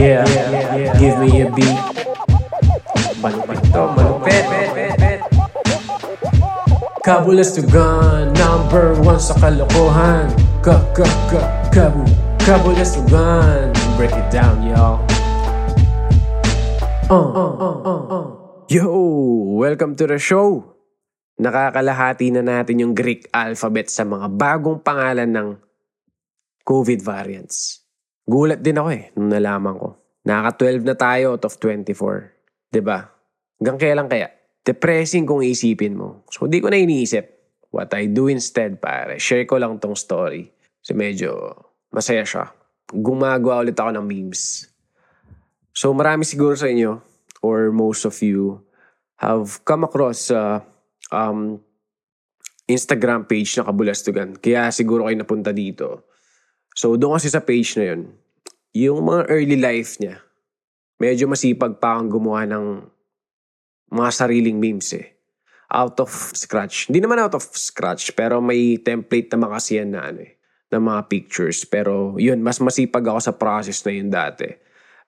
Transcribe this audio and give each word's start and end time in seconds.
Yeah, 0.00 0.24
give 0.96 1.20
me 1.20 1.44
a 1.44 1.52
beat. 1.52 1.76
Malupit 3.20 3.60
to, 3.68 3.84
malupit. 3.92 4.44
Number 8.32 8.96
one 9.04 9.20
sa 9.20 9.36
kalokohan. 9.36 10.32
Ka, 10.64 10.80
ka, 10.96 11.04
ka, 11.28 11.40
kabu, 11.68 12.08
kabulastugan. 12.40 13.76
Break 14.00 14.16
it 14.16 14.24
down, 14.32 14.64
y'all. 14.64 15.04
Uh, 17.12 17.20
uh, 17.20 17.52
uh, 17.60 17.76
uh, 17.84 18.02
uh. 18.08 18.26
Yo, 18.72 18.88
welcome 19.60 19.92
to 20.00 20.08
the 20.08 20.16
show. 20.16 20.64
Nakakalahati 21.36 22.32
na 22.32 22.40
natin 22.40 22.88
yung 22.88 22.96
Greek 22.96 23.28
alphabet 23.36 23.92
sa 23.92 24.08
mga 24.08 24.32
bagong 24.32 24.80
pangalan 24.80 25.28
ng 25.28 25.48
COVID 26.64 27.04
variants. 27.04 27.79
Gulat 28.30 28.62
din 28.62 28.78
ako 28.78 28.88
eh, 28.94 29.10
nung 29.18 29.34
nalaman 29.34 29.74
ko. 29.74 29.98
Nakaka-12 30.22 30.86
na 30.86 30.94
tayo 30.94 31.34
out 31.34 31.42
of 31.42 31.58
24. 31.58 31.90
ba? 31.90 32.30
Diba? 32.70 32.98
Hanggang 33.58 33.78
kailan 33.82 34.06
kaya? 34.06 34.30
Depressing 34.62 35.26
kung 35.26 35.42
isipin 35.42 35.98
mo. 35.98 36.22
So, 36.30 36.46
hindi 36.46 36.62
ko 36.62 36.70
na 36.70 36.78
iniisip. 36.78 37.26
What 37.74 37.90
I 37.90 38.06
do 38.06 38.30
instead, 38.30 38.78
pare, 38.78 39.18
share 39.18 39.50
ko 39.50 39.58
lang 39.58 39.82
tong 39.82 39.98
story. 39.98 40.46
Kasi 40.78 40.94
medyo 40.94 41.58
masaya 41.90 42.22
siya. 42.22 42.54
Gumagawa 42.94 43.66
ulit 43.66 43.74
ako 43.74 43.98
ng 43.98 44.06
memes. 44.06 44.70
So, 45.74 45.90
marami 45.90 46.22
siguro 46.22 46.54
sa 46.54 46.70
inyo, 46.70 47.02
or 47.42 47.74
most 47.74 48.06
of 48.06 48.14
you, 48.22 48.62
have 49.18 49.58
come 49.66 49.82
across 49.82 50.30
uh, 50.30 50.62
um, 51.10 51.58
Instagram 52.70 53.26
page 53.26 53.58
na 53.58 53.66
Kabulastugan. 53.66 54.38
Kaya 54.38 54.70
siguro 54.70 55.10
kayo 55.10 55.18
napunta 55.18 55.50
dito. 55.50 56.06
So, 56.78 56.94
doon 56.94 57.18
kasi 57.18 57.26
sa 57.26 57.42
page 57.42 57.74
na 57.74 57.90
yun, 57.90 58.19
yung 58.70 59.02
mga 59.02 59.22
early 59.30 59.58
life 59.58 59.98
niya, 59.98 60.22
medyo 61.00 61.26
masipag 61.26 61.82
pa 61.82 61.96
akong 61.96 62.10
gumawa 62.10 62.46
ng 62.46 62.64
mga 63.90 64.10
sariling 64.14 64.58
memes 64.58 64.94
eh. 64.94 65.18
Out 65.70 66.02
of 66.02 66.10
scratch. 66.34 66.90
Hindi 66.90 67.02
naman 67.02 67.22
out 67.22 67.38
of 67.38 67.46
scratch, 67.46 68.10
pero 68.18 68.42
may 68.42 68.78
template 68.82 69.30
naman 69.30 69.54
kasi 69.54 69.78
yan 69.78 69.94
na 69.94 70.10
ano 70.10 70.26
eh, 70.26 70.34
ng 70.74 70.82
mga 70.82 71.00
pictures. 71.06 71.62
Pero 71.66 72.18
yun, 72.18 72.42
mas 72.42 72.58
masipag 72.58 73.06
ako 73.06 73.20
sa 73.22 73.34
process 73.34 73.82
na 73.86 73.92
yun 73.94 74.10
dati. 74.10 74.50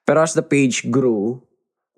Pero 0.07 0.23
as 0.23 0.35
the 0.35 0.43
page 0.43 0.87
grew, 0.87 1.39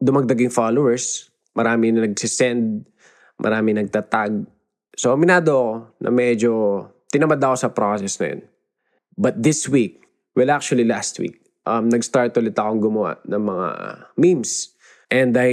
dumagdag 0.01 0.49
followers, 0.49 1.29
marami 1.53 1.93
na 1.93 2.09
nagsisend, 2.09 2.89
marami 3.37 3.77
nagtatag. 3.77 4.49
So, 4.97 5.13
aminado 5.13 5.53
ako 5.53 5.73
na 6.01 6.09
medyo 6.09 6.51
tinamad 7.13 7.41
ako 7.41 7.55
sa 7.57 7.69
process 7.69 8.17
na 8.17 8.33
yun. 8.33 8.41
But 9.13 9.37
this 9.37 9.69
week, 9.69 10.03
well 10.33 10.49
actually 10.49 10.83
last 10.89 11.21
week, 11.21 11.44
um, 11.65 11.89
nag-start 11.89 12.37
ulit 12.37 12.55
akong 12.55 12.79
gumawa 12.79 13.19
ng 13.25 13.41
mga 13.41 13.67
memes. 14.15 14.71
And 15.09 15.33
I 15.37 15.51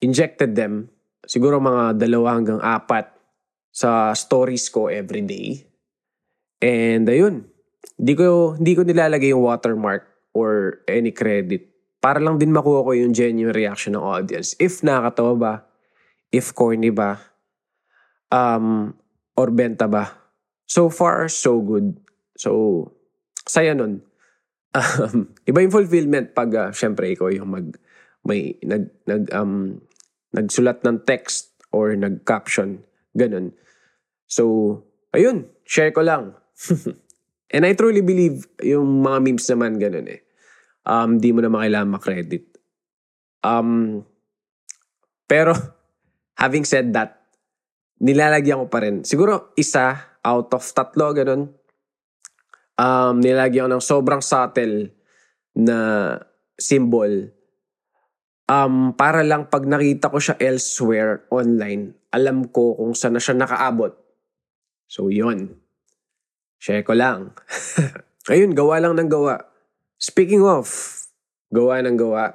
injected 0.00 0.56
them, 0.56 0.88
siguro 1.24 1.60
mga 1.60 1.96
dalawa 1.96 2.36
hanggang 2.36 2.60
apat 2.60 3.12
sa 3.72 4.12
stories 4.16 4.68
ko 4.72 4.88
every 4.88 5.24
day. 5.24 5.64
And 6.60 7.08
ayun, 7.08 7.48
hindi 8.00 8.14
ko, 8.16 8.56
hindi 8.56 8.72
ko 8.76 8.82
nilalagay 8.84 9.32
yung 9.32 9.44
watermark 9.44 10.04
or 10.34 10.80
any 10.88 11.12
credit 11.12 11.70
para 12.04 12.20
lang 12.20 12.36
din 12.36 12.52
makuha 12.52 12.84
ko 12.84 12.90
yung 12.92 13.16
genuine 13.16 13.56
reaction 13.56 13.96
ng 13.96 14.04
audience. 14.04 14.52
If 14.60 14.84
nakakatawa 14.84 15.32
ba, 15.36 15.54
if 16.28 16.52
corny 16.52 16.92
ba, 16.92 17.16
um, 18.28 18.92
or 19.40 19.48
benta 19.48 19.88
ba. 19.88 20.12
So 20.68 20.92
far, 20.92 21.32
so 21.32 21.60
good. 21.64 21.96
So, 22.36 22.92
saya 23.48 23.72
nun 23.72 24.04
um, 24.74 25.30
iba 25.46 25.58
yung 25.62 25.74
fulfillment 25.74 26.34
pag 26.34 26.50
uh, 26.54 26.70
syempre 26.74 27.14
ikaw 27.14 27.30
yung 27.30 27.50
mag 27.50 27.66
may 28.26 28.58
nag 28.66 28.90
nag 29.06 29.30
um 29.30 29.78
nagsulat 30.34 30.82
ng 30.82 31.06
text 31.06 31.54
or 31.70 31.94
nag-caption 31.94 32.82
ganun. 33.14 33.54
So, 34.26 34.82
ayun, 35.14 35.46
share 35.62 35.94
ko 35.94 36.02
lang. 36.02 36.34
And 37.54 37.62
I 37.62 37.72
truly 37.78 38.02
believe 38.02 38.50
yung 38.60 39.06
mga 39.06 39.18
memes 39.22 39.46
naman 39.46 39.78
ganun 39.78 40.10
eh. 40.10 40.20
Um, 40.84 41.22
di 41.22 41.30
mo 41.30 41.40
na 41.40 41.48
makailangan 41.48 41.94
makredit. 41.94 42.44
Um, 43.46 44.02
pero, 45.24 45.54
having 46.42 46.66
said 46.66 46.90
that, 46.92 47.24
nilalagyan 48.02 48.66
ko 48.66 48.68
pa 48.68 48.82
rin. 48.82 49.06
Siguro, 49.06 49.54
isa 49.54 50.18
out 50.20 50.50
of 50.52 50.66
tatlo, 50.66 51.14
ganun, 51.14 51.54
um, 52.78 53.18
nilagyan 53.18 53.70
ng 53.70 53.82
sobrang 53.82 54.22
subtle 54.22 54.90
na 55.54 55.78
symbol 56.58 57.30
um, 58.48 58.92
para 58.94 59.24
lang 59.24 59.48
pag 59.48 59.64
nakita 59.64 60.10
ko 60.10 60.18
siya 60.20 60.36
elsewhere 60.40 61.28
online, 61.32 61.94
alam 62.12 62.48
ko 62.48 62.76
kung 62.76 62.92
saan 62.92 63.16
na 63.16 63.22
siya 63.22 63.36
nakaabot. 63.36 63.94
So, 64.88 65.08
yon 65.08 65.58
Share 66.60 66.84
ko 66.86 66.96
lang. 66.96 67.36
Ayun, 68.32 68.56
gawa 68.56 68.80
lang 68.80 68.96
ng 68.96 69.10
gawa. 69.10 69.36
Speaking 70.00 70.44
of, 70.44 70.68
gawa 71.52 71.84
ng 71.84 71.96
gawa. 71.98 72.32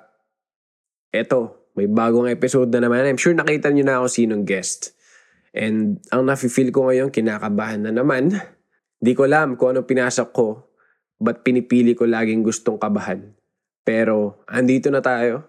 Eto, 1.09 1.73
may 1.73 1.89
bagong 1.89 2.29
episode 2.29 2.69
na 2.69 2.85
naman. 2.85 3.09
I'm 3.09 3.17
sure 3.17 3.33
nakita 3.33 3.73
niyo 3.73 3.89
na 3.89 3.97
ako 4.01 4.07
sinong 4.11 4.45
guest. 4.45 4.93
And 5.49 5.97
ang 6.13 6.29
nafe-feel 6.29 6.69
ko 6.69 6.93
ngayon, 6.93 7.09
kinakabahan 7.09 7.89
na 7.89 7.91
naman 7.93 8.37
Di 8.99 9.15
ko 9.15 9.23
alam 9.23 9.55
kung 9.55 9.71
ano 9.71 9.87
pinasok 9.87 10.29
ko, 10.35 10.47
but 11.19 11.39
pinipili 11.43 11.95
ko 11.95 12.03
laging 12.03 12.43
gustong 12.43 12.75
kabahan. 12.75 13.31
Pero, 13.87 14.43
andito 14.45 14.91
na 14.91 14.99
tayo. 14.99 15.47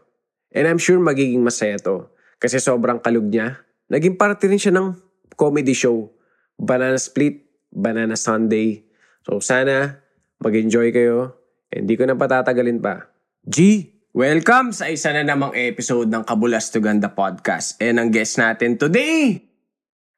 And 0.54 0.70
I'm 0.70 0.78
sure 0.78 1.02
magiging 1.02 1.42
masaya 1.42 1.78
to. 1.82 2.10
Kasi 2.38 2.62
sobrang 2.62 3.02
kalug 3.02 3.26
niya. 3.26 3.62
Naging 3.90 4.14
parte 4.14 4.46
rin 4.46 4.58
siya 4.58 4.74
ng 4.74 4.94
comedy 5.34 5.74
show. 5.74 6.10
Banana 6.54 6.96
Split, 6.96 7.42
Banana 7.70 8.14
Sunday. 8.14 8.86
So 9.26 9.38
sana 9.38 10.02
mag-enjoy 10.42 10.90
kayo. 10.94 11.38
Hindi 11.70 11.94
ko 11.94 12.06
na 12.06 12.18
patatagalin 12.18 12.82
pa. 12.82 13.10
G! 13.46 13.86
Welcome 14.10 14.74
sa 14.74 14.90
isa 14.90 15.14
na 15.14 15.22
namang 15.22 15.54
episode 15.54 16.10
ng 16.10 16.26
Kabulastugan 16.26 16.98
the 16.98 17.06
Podcast. 17.12 17.78
And 17.78 18.02
ang 18.02 18.10
guest 18.10 18.42
natin 18.42 18.74
today, 18.74 19.49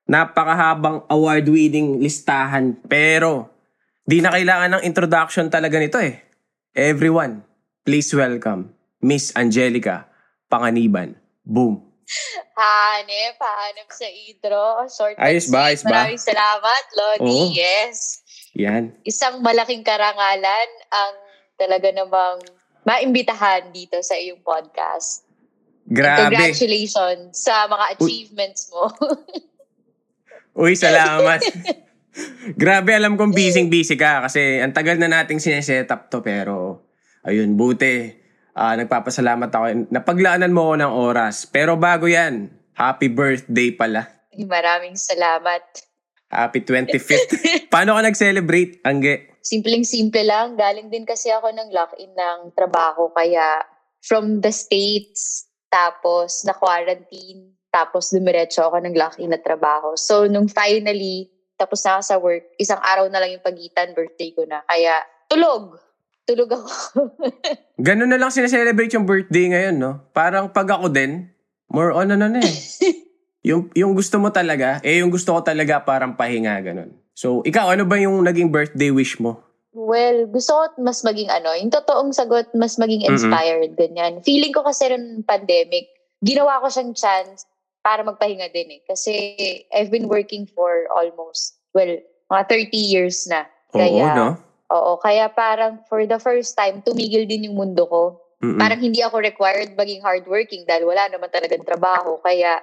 napakahabang 0.07 1.07
award-winning 1.07 2.03
listahan. 2.03 2.79
Pero, 2.87 3.51
di 4.03 4.19
na 4.19 4.35
kailangan 4.35 4.79
ng 4.79 4.83
introduction 4.87 5.47
talaga 5.49 5.79
nito 5.79 5.99
eh. 6.03 6.23
Everyone, 6.73 7.45
please 7.85 8.11
welcome 8.17 8.73
Miss 9.05 9.31
Angelica 9.37 10.09
Panganiban. 10.49 11.19
Boom. 11.45 11.81
Hanep, 12.53 13.37
hanep 13.41 13.89
sa 13.89 14.09
intro. 14.09 14.63
Short 14.89 15.17
ayos 15.17 15.49
ba, 15.49 15.73
ayos 15.73 15.83
ba? 15.85 16.05
Maraming 16.05 16.21
salamat, 16.21 16.85
Lodi. 16.93 17.25
Oo. 17.25 17.47
Yes. 17.57 18.21
Yan. 18.53 18.93
Isang 19.09 19.41
malaking 19.41 19.81
karangalan 19.81 20.69
ang 20.93 21.15
talaga 21.57 21.89
namang 21.89 22.45
maimbitahan 22.85 23.73
dito 23.73 23.97
sa 24.05 24.19
iyong 24.19 24.45
podcast. 24.45 25.25
Grabe. 25.89 26.31
And 26.31 26.37
congratulations 26.37 27.43
sa 27.43 27.67
mga 27.67 27.85
achievements 27.99 28.71
mo. 28.71 28.93
Uy, 30.53 30.77
salamat. 30.77 31.41
Grabe, 32.61 32.93
alam 32.93 33.17
kong 33.17 33.33
busy-busy 33.33 33.97
ka 33.97 34.29
kasi 34.29 34.61
ang 34.61 34.77
tagal 34.77 35.01
na 35.01 35.09
nating 35.09 35.41
sineset 35.41 35.89
up 35.89 36.13
to 36.13 36.21
pero 36.21 36.85
ayun, 37.25 37.57
buti. 37.57 38.21
Uh, 38.53 38.77
nagpapasalamat 38.77 39.49
ako. 39.49 39.65
Napaglaanan 39.89 40.53
mo 40.53 40.69
ako 40.69 40.75
ng 40.77 40.93
oras. 40.93 41.49
Pero 41.49 41.81
bago 41.81 42.05
yan, 42.05 42.53
happy 42.77 43.09
birthday 43.09 43.73
pala. 43.73 44.13
Maraming 44.37 44.93
salamat. 45.01 45.65
Happy 46.29 46.61
25th. 46.69 47.73
Paano 47.73 47.97
ka 47.97 48.05
nag-celebrate, 48.05 48.85
Angge? 48.85 49.41
Simpleng-simple 49.41 50.21
lang. 50.21 50.61
Galing 50.61 50.93
din 50.93 51.09
kasi 51.09 51.33
ako 51.33 51.49
ng 51.49 51.73
lock-in 51.73 52.13
ng 52.13 52.53
trabaho. 52.53 53.09
Kaya 53.17 53.65
from 54.05 54.45
the 54.45 54.53
States, 54.53 55.49
tapos 55.73 56.45
na-quarantine, 56.45 57.57
tapos 57.73 58.13
dumiretso 58.13 58.61
ako 58.61 58.85
ng 58.85 58.93
lucky 58.93 59.25
na 59.25 59.41
trabaho. 59.41 59.97
So, 59.97 60.29
nung 60.29 60.45
finally, 60.45 61.33
tapos 61.57 61.81
na 61.83 61.97
ako 61.97 62.03
sa 62.05 62.17
work, 62.21 62.45
isang 62.61 62.79
araw 62.85 63.09
na 63.09 63.17
lang 63.17 63.33
yung 63.33 63.45
pagitan, 63.45 63.97
birthday 63.97 64.29
ko 64.37 64.45
na. 64.45 64.61
Kaya, 64.69 65.01
tulog. 65.33 65.81
Tulog 66.29 66.53
ako. 66.53 66.69
Ganun 67.89 68.13
na 68.13 68.21
lang 68.21 68.29
sineselebrate 68.29 68.93
yung 68.93 69.09
birthday 69.09 69.49
ngayon, 69.49 69.77
no? 69.81 70.05
Parang 70.13 70.53
pag 70.53 70.69
ako 70.69 70.93
din, 70.93 71.33
more 71.73 71.97
on 71.97 72.13
ano 72.13 72.29
na 72.29 72.45
eh. 72.45 72.57
yung, 73.49 73.73
yung 73.73 73.97
gusto 73.97 74.21
mo 74.21 74.29
talaga, 74.29 74.79
eh 74.85 75.01
yung 75.01 75.09
gusto 75.09 75.33
ko 75.33 75.41
talaga 75.41 75.81
parang 75.81 76.13
pahinga, 76.13 76.61
ganun. 76.61 76.93
So, 77.17 77.41
ikaw, 77.43 77.73
ano 77.73 77.89
ba 77.89 77.97
yung 77.97 78.21
naging 78.21 78.53
birthday 78.53 78.93
wish 78.93 79.17
mo? 79.17 79.41
Well, 79.73 80.29
gusto 80.29 80.53
ko 80.53 80.85
mas 80.85 81.01
maging 81.01 81.33
ano, 81.33 81.57
yung 81.57 81.73
totoong 81.73 82.13
sagot, 82.13 82.53
mas 82.53 82.77
maging 82.77 83.09
inspired, 83.09 83.73
Mm-mm. 83.73 83.81
ganyan. 83.81 84.13
Feeling 84.21 84.53
ko 84.53 84.61
kasi 84.61 84.93
rin 84.93 85.25
pandemic, 85.25 85.89
ginawa 86.21 86.61
ko 86.61 86.69
siyang 86.69 86.93
chance 86.93 87.49
para 87.83 88.07
magpahinga 88.07 88.49
din 88.55 88.79
eh. 88.79 88.81
Kasi 88.87 89.13
I've 89.75 89.91
been 89.91 90.07
working 90.07 90.47
for 90.47 90.87
almost, 90.95 91.59
well, 91.75 91.91
mga 92.31 92.45
30 92.49 92.79
years 92.79 93.27
na. 93.27 93.45
Kaya, 93.75 94.07
oo, 94.09 94.17
no? 94.17 94.29
Oo, 94.73 94.93
kaya 95.03 95.29
parang 95.29 95.83
for 95.91 96.07
the 96.09 96.17
first 96.17 96.57
time, 96.57 96.81
tumigil 96.81 97.29
din 97.29 97.51
yung 97.51 97.59
mundo 97.59 97.85
ko. 97.85 98.03
Mm-mm. 98.41 98.57
Parang 98.57 98.81
hindi 98.81 99.05
ako 99.05 99.21
required 99.21 99.77
maging 99.77 100.01
hardworking 100.01 100.65
dahil 100.65 100.89
wala 100.89 101.11
naman 101.13 101.29
talagang 101.29 101.67
trabaho. 101.67 102.17
Kaya 102.25 102.63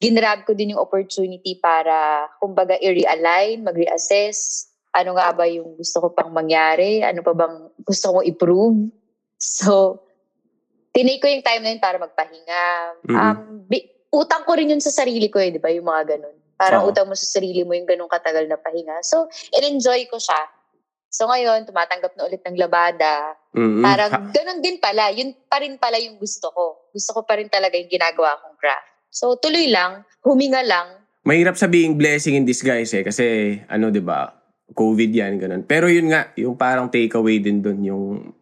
ginrab 0.00 0.48
ko 0.48 0.56
din 0.56 0.72
yung 0.72 0.82
opportunity 0.82 1.60
para, 1.60 2.26
kumbaga, 2.40 2.78
i-realign, 2.80 3.60
mag-reassess. 3.60 4.70
Ano 4.96 5.14
nga 5.14 5.30
ba 5.36 5.44
yung 5.46 5.76
gusto 5.76 6.00
ko 6.00 6.08
pang 6.16 6.32
mangyari? 6.32 7.04
Ano 7.04 7.20
pa 7.20 7.36
bang 7.36 7.68
gusto 7.84 8.16
kong 8.16 8.26
i-prove? 8.26 8.88
So, 9.36 10.02
tinake 10.90 11.22
ko 11.22 11.28
yung 11.28 11.44
time 11.44 11.62
na 11.62 11.70
yun 11.76 11.82
para 11.82 11.96
magpahinga. 12.00 12.64
Mm-mm. 13.06 13.16
Um, 13.16 13.38
bi- 13.68 13.99
utang 14.10 14.42
ko 14.46 14.52
rin 14.58 14.70
yun 14.74 14.82
sa 14.82 14.90
sarili 14.90 15.30
ko 15.30 15.38
eh, 15.38 15.54
di 15.54 15.62
ba? 15.62 15.70
Yung 15.70 15.86
mga 15.86 16.18
ganun. 16.18 16.36
Parang 16.60 16.84
Oo. 16.84 16.92
utang 16.92 17.08
mo 17.08 17.16
sa 17.16 17.24
sarili 17.24 17.64
mo 17.64 17.72
yung 17.72 17.88
ganung 17.88 18.10
katagal 18.10 18.44
na 18.44 18.60
pahinga. 18.60 19.00
So, 19.00 19.30
in-enjoy 19.56 20.10
ko 20.12 20.20
siya. 20.20 20.38
So 21.10 21.26
ngayon, 21.26 21.66
tumatanggap 21.66 22.14
na 22.14 22.30
ulit 22.30 22.38
ng 22.46 22.54
labada. 22.54 23.34
Mm-mm. 23.50 23.82
Parang 23.82 24.30
ganun 24.30 24.62
din 24.62 24.78
pala. 24.78 25.10
Yun 25.10 25.34
pa 25.50 25.58
rin 25.58 25.74
pala 25.74 25.98
yung 25.98 26.22
gusto 26.22 26.54
ko. 26.54 26.86
Gusto 26.94 27.18
ko 27.18 27.20
pa 27.26 27.34
rin 27.34 27.50
talaga 27.50 27.74
yung 27.74 27.90
ginagawa 27.90 28.38
kong 28.38 28.56
craft. 28.62 29.10
So 29.10 29.34
tuloy 29.34 29.66
lang, 29.66 30.06
huminga 30.22 30.62
lang. 30.62 31.02
mahirap 31.20 31.58
sabihing 31.58 31.98
blessing 32.00 32.38
in 32.38 32.46
disguise 32.48 32.94
eh. 32.96 33.04
Kasi, 33.04 33.58
ano, 33.68 33.92
di 33.92 34.00
ba? 34.00 34.32
COVID 34.70 35.10
yan, 35.10 35.36
ganun. 35.36 35.62
Pero 35.66 35.90
yun 35.90 36.14
nga, 36.14 36.32
yung 36.38 36.54
parang 36.54 36.88
takeaway 36.88 37.42
din 37.42 37.60
dun, 37.60 37.82
yung 37.84 38.32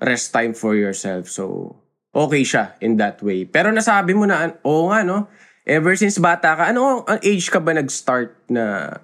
rest 0.00 0.32
time 0.32 0.54
for 0.56 0.72
yourself. 0.78 1.28
So, 1.28 1.74
okay 2.16 2.42
siya 2.42 2.72
in 2.80 2.96
that 2.96 3.20
way. 3.20 3.44
Pero 3.44 3.68
nasabi 3.68 4.16
mo 4.16 4.24
na, 4.24 4.56
oo 4.64 4.88
nga, 4.88 5.04
no? 5.04 5.28
Ever 5.68 5.92
since 5.98 6.16
bata 6.16 6.56
ka, 6.56 6.72
ano 6.72 7.04
ang 7.04 7.20
age 7.20 7.52
ka 7.52 7.60
ba 7.60 7.76
nag-start 7.76 8.48
na 8.48 8.96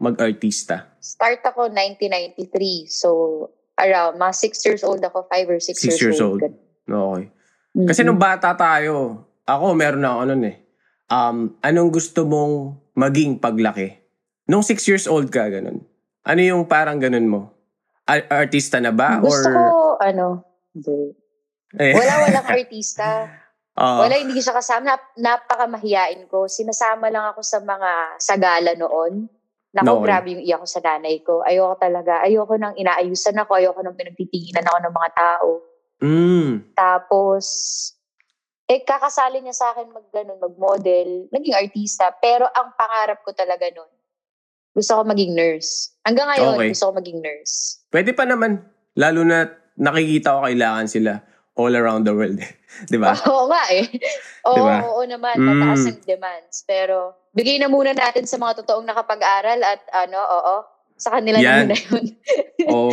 mag-artista? 0.00 0.88
Start 1.02 1.44
ako 1.44 1.68
1993. 1.68 2.88
So 2.88 3.08
around, 3.76 4.16
mga 4.16 4.32
6 4.32 4.66
years 4.66 4.82
old 4.86 5.02
ako, 5.02 5.26
5 5.28 5.50
or 5.52 5.58
6 5.60 5.76
Six 5.76 5.82
years, 5.84 6.00
years 6.00 6.20
old. 6.22 6.40
Ganun. 6.40 6.54
Okay. 6.86 7.24
Kasi 7.90 8.00
Mhm. 8.00 8.06
nung 8.06 8.20
bata 8.22 8.54
tayo, 8.54 9.26
ako 9.44 9.74
meron 9.74 10.00
na 10.00 10.14
ako 10.14 10.22
nun 10.30 10.44
eh. 10.46 10.56
Um, 11.10 11.58
anong 11.60 11.90
gusto 11.92 12.24
mong 12.24 12.78
maging 12.96 13.36
paglaki? 13.36 13.98
Nung 14.46 14.64
six 14.64 14.86
years 14.88 15.04
old 15.10 15.28
ka, 15.28 15.50
ganun. 15.50 15.82
Ano 16.24 16.40
yung 16.40 16.64
parang 16.64 16.96
ganun 16.96 17.28
mo? 17.28 17.40
Ar- 18.06 18.28
artista 18.30 18.78
na 18.80 18.92
ba? 18.92 19.20
Gusto 19.20 19.48
Or, 19.48 19.52
ko, 19.52 19.62
ano. 20.00 20.26
Eh, 21.78 21.92
wala 21.94 22.12
walang 22.26 22.46
artista. 22.54 23.26
oo. 23.74 23.98
Wala, 24.06 24.14
hindi 24.18 24.38
siya 24.38 24.54
kasama. 24.54 24.94
Nap- 24.94 25.14
napakamahiyain 25.18 26.30
ko. 26.30 26.46
Sinasama 26.46 27.10
lang 27.10 27.26
ako 27.34 27.40
sa 27.42 27.58
mga 27.58 27.90
sagala 28.18 28.72
noon. 28.78 29.26
Naku, 29.74 30.06
grabe 30.06 30.38
yung 30.38 30.44
iyak 30.46 30.62
ko 30.62 30.68
sa 30.70 30.78
nanay 30.78 31.18
ko. 31.26 31.42
Ayoko 31.42 31.74
talaga. 31.82 32.22
Ayoko 32.22 32.54
nang 32.54 32.78
inaayusan 32.78 33.34
ako. 33.42 33.58
Ayoko 33.58 33.82
nang 33.82 33.98
pinagtitinginan 33.98 34.62
ako 34.70 34.78
ng 34.78 34.94
mga 34.94 35.10
tao. 35.18 35.50
Mm. 35.98 36.50
Tapos, 36.78 37.44
eh, 38.70 38.86
kakasali 38.86 39.42
niya 39.42 39.50
sa 39.50 39.74
akin 39.74 39.90
mag, 39.90 40.06
ganun, 40.14 40.38
mag-model. 40.38 41.26
Naging 41.34 41.58
artista. 41.58 42.14
Pero 42.22 42.46
ang 42.46 42.70
pangarap 42.78 43.26
ko 43.26 43.34
talaga 43.34 43.66
noon, 43.74 43.90
gusto 44.70 44.94
ko 44.94 45.02
maging 45.02 45.34
nurse. 45.34 45.90
Hanggang 46.06 46.30
ngayon, 46.30 46.54
Okay. 46.54 46.70
gusto 46.70 46.84
ko 46.86 46.92
maging 46.94 47.18
nurse. 47.18 47.82
Pwede 47.90 48.14
pa 48.14 48.22
naman. 48.24 48.62
Lalo 48.94 49.26
na 49.26 49.50
nakikita 49.74 50.38
ko 50.38 50.46
kailangan 50.46 50.86
sila 50.86 51.18
all 51.54 51.72
around 51.74 52.06
the 52.06 52.14
world. 52.14 52.38
Di 52.92 52.98
ba? 52.98 53.14
Oo 53.30 53.46
nga 53.50 53.62
eh. 53.70 53.86
Oo, 54.46 54.56
Diba? 54.56 54.76
oo 54.90 55.02
naman. 55.06 55.36
Mm. 55.38 55.46
Mataas 55.46 55.84
ang 55.86 56.00
demands. 56.02 56.56
Pero 56.66 57.14
bigay 57.34 57.58
na 57.58 57.70
muna 57.70 57.94
natin 57.94 58.26
sa 58.26 58.38
mga 58.38 58.62
totoong 58.62 58.86
nakapag-aral 58.86 59.60
at 59.62 59.82
ano, 59.94 60.18
oo, 60.18 60.54
sa 60.94 61.18
kanila 61.18 61.38
Yan. 61.38 61.70
na 61.70 61.74
muna 61.74 61.76
yun. 61.78 62.06
Oo. 62.70 62.90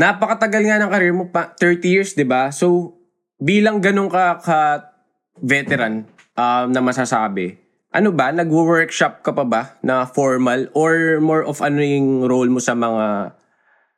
Napakatagal 0.00 0.62
nga 0.64 0.80
ng 0.80 0.90
career 0.92 1.14
mo 1.16 1.24
pa. 1.28 1.52
30 1.56 1.92
years, 1.92 2.10
di 2.16 2.24
ba? 2.24 2.48
So, 2.52 2.96
bilang 3.36 3.84
ganun 3.84 4.08
ka, 4.08 4.40
ka 4.40 4.60
veteran 5.40 6.08
um, 6.36 6.66
na 6.72 6.80
masasabi, 6.80 7.56
ano 7.90 8.14
ba? 8.14 8.32
Nag-workshop 8.32 9.20
ka 9.20 9.32
pa 9.34 9.44
ba 9.44 9.62
na 9.84 10.08
formal 10.08 10.70
or 10.72 11.18
more 11.20 11.44
of 11.44 11.60
ano 11.60 11.82
yung 11.82 12.24
role 12.24 12.48
mo 12.48 12.62
sa 12.62 12.72
mga 12.72 13.34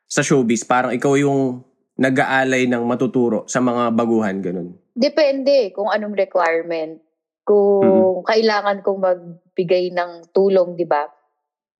sa 0.09 0.21
showbiz? 0.25 0.65
Parang 0.65 0.91
ikaw 0.91 1.13
yung 1.15 1.61
nag-aalay 1.93 2.65
ng 2.65 2.83
matuturo 2.85 3.45
sa 3.45 3.61
mga 3.61 3.93
baguhan, 3.93 4.41
ganun. 4.41 4.69
Depende 4.93 5.69
kung 5.73 5.89
anong 5.89 6.17
requirement. 6.17 6.97
Kung 7.43 8.23
kailangan 8.23 8.81
kong 8.81 8.99
magbigay 9.03 9.91
ng 9.91 10.31
tulong, 10.31 10.79
di 10.79 10.87
ba? 10.87 11.05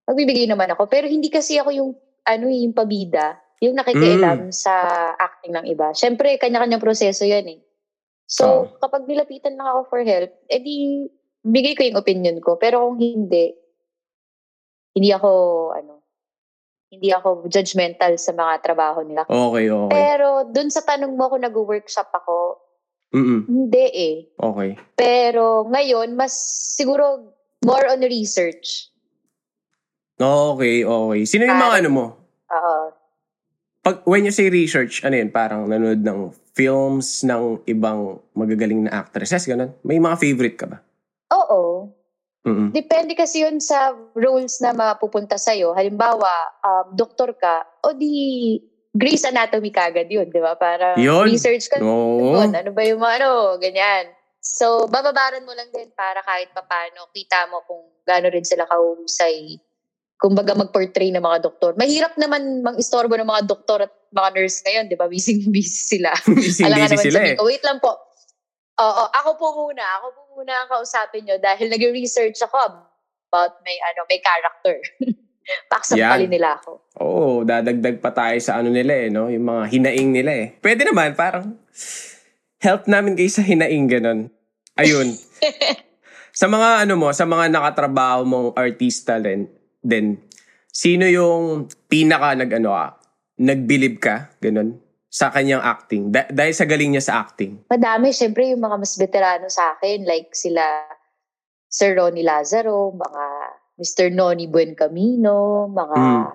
Magbibigay 0.05 0.45
naman 0.45 0.69
ako. 0.75 0.91
Pero 0.91 1.07
hindi 1.07 1.31
kasi 1.31 1.57
ako 1.57 1.69
yung, 1.71 1.91
ano, 2.27 2.45
yung 2.51 2.75
pabida. 2.75 3.39
Yung 3.63 3.79
nakikialam 3.79 4.51
sa 4.51 4.73
acting 5.15 5.55
ng 5.55 5.65
iba. 5.71 5.95
Siyempre, 5.95 6.35
kanya-kanyang 6.35 6.83
proseso 6.83 7.23
yan 7.23 7.47
eh. 7.47 7.59
So, 8.27 8.43
Oo. 8.43 8.63
kapag 8.81 9.07
nilapitan 9.07 9.55
lang 9.55 9.71
ako 9.71 9.81
for 9.87 10.01
help, 10.03 10.31
edi 10.51 11.07
bigay 11.43 11.75
ko 11.75 11.81
yung 11.87 11.99
opinion 11.99 12.37
ko. 12.43 12.59
Pero 12.59 12.83
kung 12.87 12.99
hindi, 12.99 13.55
hindi 14.95 15.09
ako, 15.11 15.31
ano, 15.75 15.92
hindi 16.93 17.09
ako 17.09 17.49
judgmental 17.49 18.13
sa 18.21 18.31
mga 18.31 18.61
trabaho 18.61 19.01
nila. 19.01 19.25
Okay, 19.25 19.67
okay. 19.73 19.91
Pero 19.91 20.45
dun 20.53 20.69
sa 20.69 20.85
tanong 20.85 21.17
mo 21.17 21.25
kung 21.33 21.41
nag-workshop 21.41 22.09
ako, 22.13 22.61
Mm-mm. 23.13 23.49
hindi 23.49 23.85
eh. 23.93 24.15
Okay. 24.37 24.77
Pero 24.93 25.65
ngayon, 25.69 26.13
mas 26.13 26.33
siguro 26.77 27.33
more 27.65 27.89
on 27.89 28.05
research. 28.05 28.93
Okay, 30.17 30.85
okay. 30.85 31.21
Sino 31.25 31.49
yung 31.49 31.57
mga 31.57 31.77
ano 31.81 31.89
mo? 31.89 32.05
Oo. 32.53 32.77
Pag, 33.83 34.05
when 34.07 34.23
you 34.23 34.31
say 34.31 34.47
research, 34.47 35.03
ano 35.03 35.17
yun? 35.19 35.33
Parang 35.33 35.67
nanonood 35.67 36.05
ng 36.05 36.19
films 36.53 37.25
ng 37.25 37.65
ibang 37.67 38.21
magagaling 38.37 38.87
na 38.87 39.03
actresses, 39.03 39.43
ganun? 39.43 39.73
May 39.81 39.97
mga 39.97 40.15
favorite 40.21 40.57
ka 40.57 40.65
ba? 40.69 40.77
Oo. 41.33 41.72
Mm-mm. 42.43 42.75
Depende 42.75 43.15
kasi 43.15 43.39
yun 43.47 43.63
sa 43.63 43.95
roles 44.19 44.59
na 44.59 44.75
mapupunta 44.75 45.39
sa'yo. 45.39 45.71
Halimbawa, 45.71 46.27
um, 46.59 46.91
doktor 46.91 47.31
ka, 47.39 47.63
o 47.87 47.95
di 47.95 48.59
Grey's 48.93 49.25
Anatomy 49.25 49.71
kagad 49.73 50.11
yun, 50.11 50.29
di 50.29 50.37
ba? 50.37 50.53
Para 50.53 50.93
Yun. 50.99 51.25
research 51.25 51.65
ka 51.71 51.81
Oo. 51.81 52.37
Yun, 52.37 52.53
ano 52.53 52.69
ba 52.75 52.81
yung 52.85 53.01
mga 53.01 53.25
ano, 53.25 53.57
ganyan. 53.57 54.05
So, 54.43 54.85
bababaran 54.91 55.47
mo 55.47 55.55
lang 55.55 55.71
din 55.71 55.89
para 55.95 56.21
kahit 56.21 56.51
papano, 56.51 57.09
kita 57.15 57.47
mo 57.47 57.63
kung 57.65 57.79
gaano 58.05 58.27
rin 58.27 58.43
sila 58.45 58.67
kahusay. 58.67 59.57
Kumbaga 60.19 60.53
mag-portray 60.53 61.09
ng 61.15 61.23
mga 61.23 61.41
doktor. 61.41 61.73
Mahirap 61.79 62.19
naman 62.21 62.61
mang-istorbo 62.61 63.17
ng 63.17 63.27
mga 63.27 63.49
doktor 63.49 63.87
at 63.87 63.91
mga 64.13 64.29
nurse 64.35 64.61
ngayon, 64.67 64.85
di 64.91 64.97
ba? 64.99 65.07
Busy, 65.09 65.41
busy 65.55 65.97
sila. 65.97 66.11
busy, 66.37 66.67
Alam 66.67 66.85
nga 66.85 66.91
busy 66.91 66.93
naman 66.93 67.05
sila 67.07 67.19
eh. 67.23 67.35
ko, 67.39 67.43
wait 67.47 67.63
lang 67.65 67.79
po. 67.79 67.97
Oo, 68.81 69.03
ako 69.13 69.29
po 69.37 69.47
muna. 69.53 69.83
Ako 70.01 70.07
po 70.13 70.21
muna 70.39 70.53
ang 70.53 70.69
kausapin 70.69 71.25
nyo 71.27 71.37
dahil 71.37 71.69
nag-research 71.69 72.41
ako 72.49 72.57
about 73.29 73.53
may, 73.61 73.77
ano, 73.81 74.01
may 74.09 74.17
character. 74.21 74.77
Paksampalin 75.71 76.31
nila 76.31 76.57
ako. 76.57 76.71
Oo, 77.03 77.43
dadagdag 77.43 77.99
pa 77.99 78.15
tayo 78.15 78.37
sa 78.39 78.63
ano 78.63 78.71
nila 78.71 78.93
eh, 78.95 79.07
no? 79.11 79.27
Yung 79.27 79.45
mga 79.45 79.63
hinaing 79.69 80.09
nila 80.09 80.31
eh. 80.31 80.47
Pwede 80.57 80.87
naman, 80.87 81.13
parang 81.13 81.59
help 82.63 82.87
namin 82.87 83.19
kayo 83.19 83.29
sa 83.29 83.43
hinaing, 83.43 83.85
ganun. 83.91 84.31
Ayun. 84.79 85.11
sa 86.39 86.47
mga 86.49 86.87
ano 86.87 86.93
mo, 86.97 87.11
sa 87.13 87.27
mga 87.27 87.51
nakatrabaho 87.51 88.25
mong 88.25 88.49
artista 88.57 89.19
din, 89.19 89.45
din 89.83 90.17
sino 90.73 91.05
yung 91.05 91.69
pinaka 91.85 92.33
nag 92.33 92.49
ano 92.57 92.73
ah, 92.73 92.97
nagbilib 93.37 94.01
ka, 94.01 94.33
ganun, 94.41 94.81
sa 95.13 95.29
kanyang 95.29 95.61
acting? 95.61 96.09
Da- 96.09 96.25
dahil 96.25 96.57
sa 96.57 96.65
galing 96.65 96.97
niya 96.97 97.05
sa 97.05 97.21
acting. 97.21 97.61
Madami, 97.69 98.09
syempre, 98.09 98.49
yung 98.49 98.65
mga 98.65 98.81
mas 98.81 98.97
veterano 98.97 99.45
sa 99.45 99.77
akin, 99.77 100.09
like 100.09 100.33
sila 100.33 100.65
Sir 101.69 101.93
Ronnie 101.93 102.25
Lazaro, 102.25 102.89
mga 102.89 103.23
Mr. 103.77 104.09
Noni 104.09 104.49
Buencamino, 104.49 105.69
mga 105.69 105.97
Mm. 105.97 106.25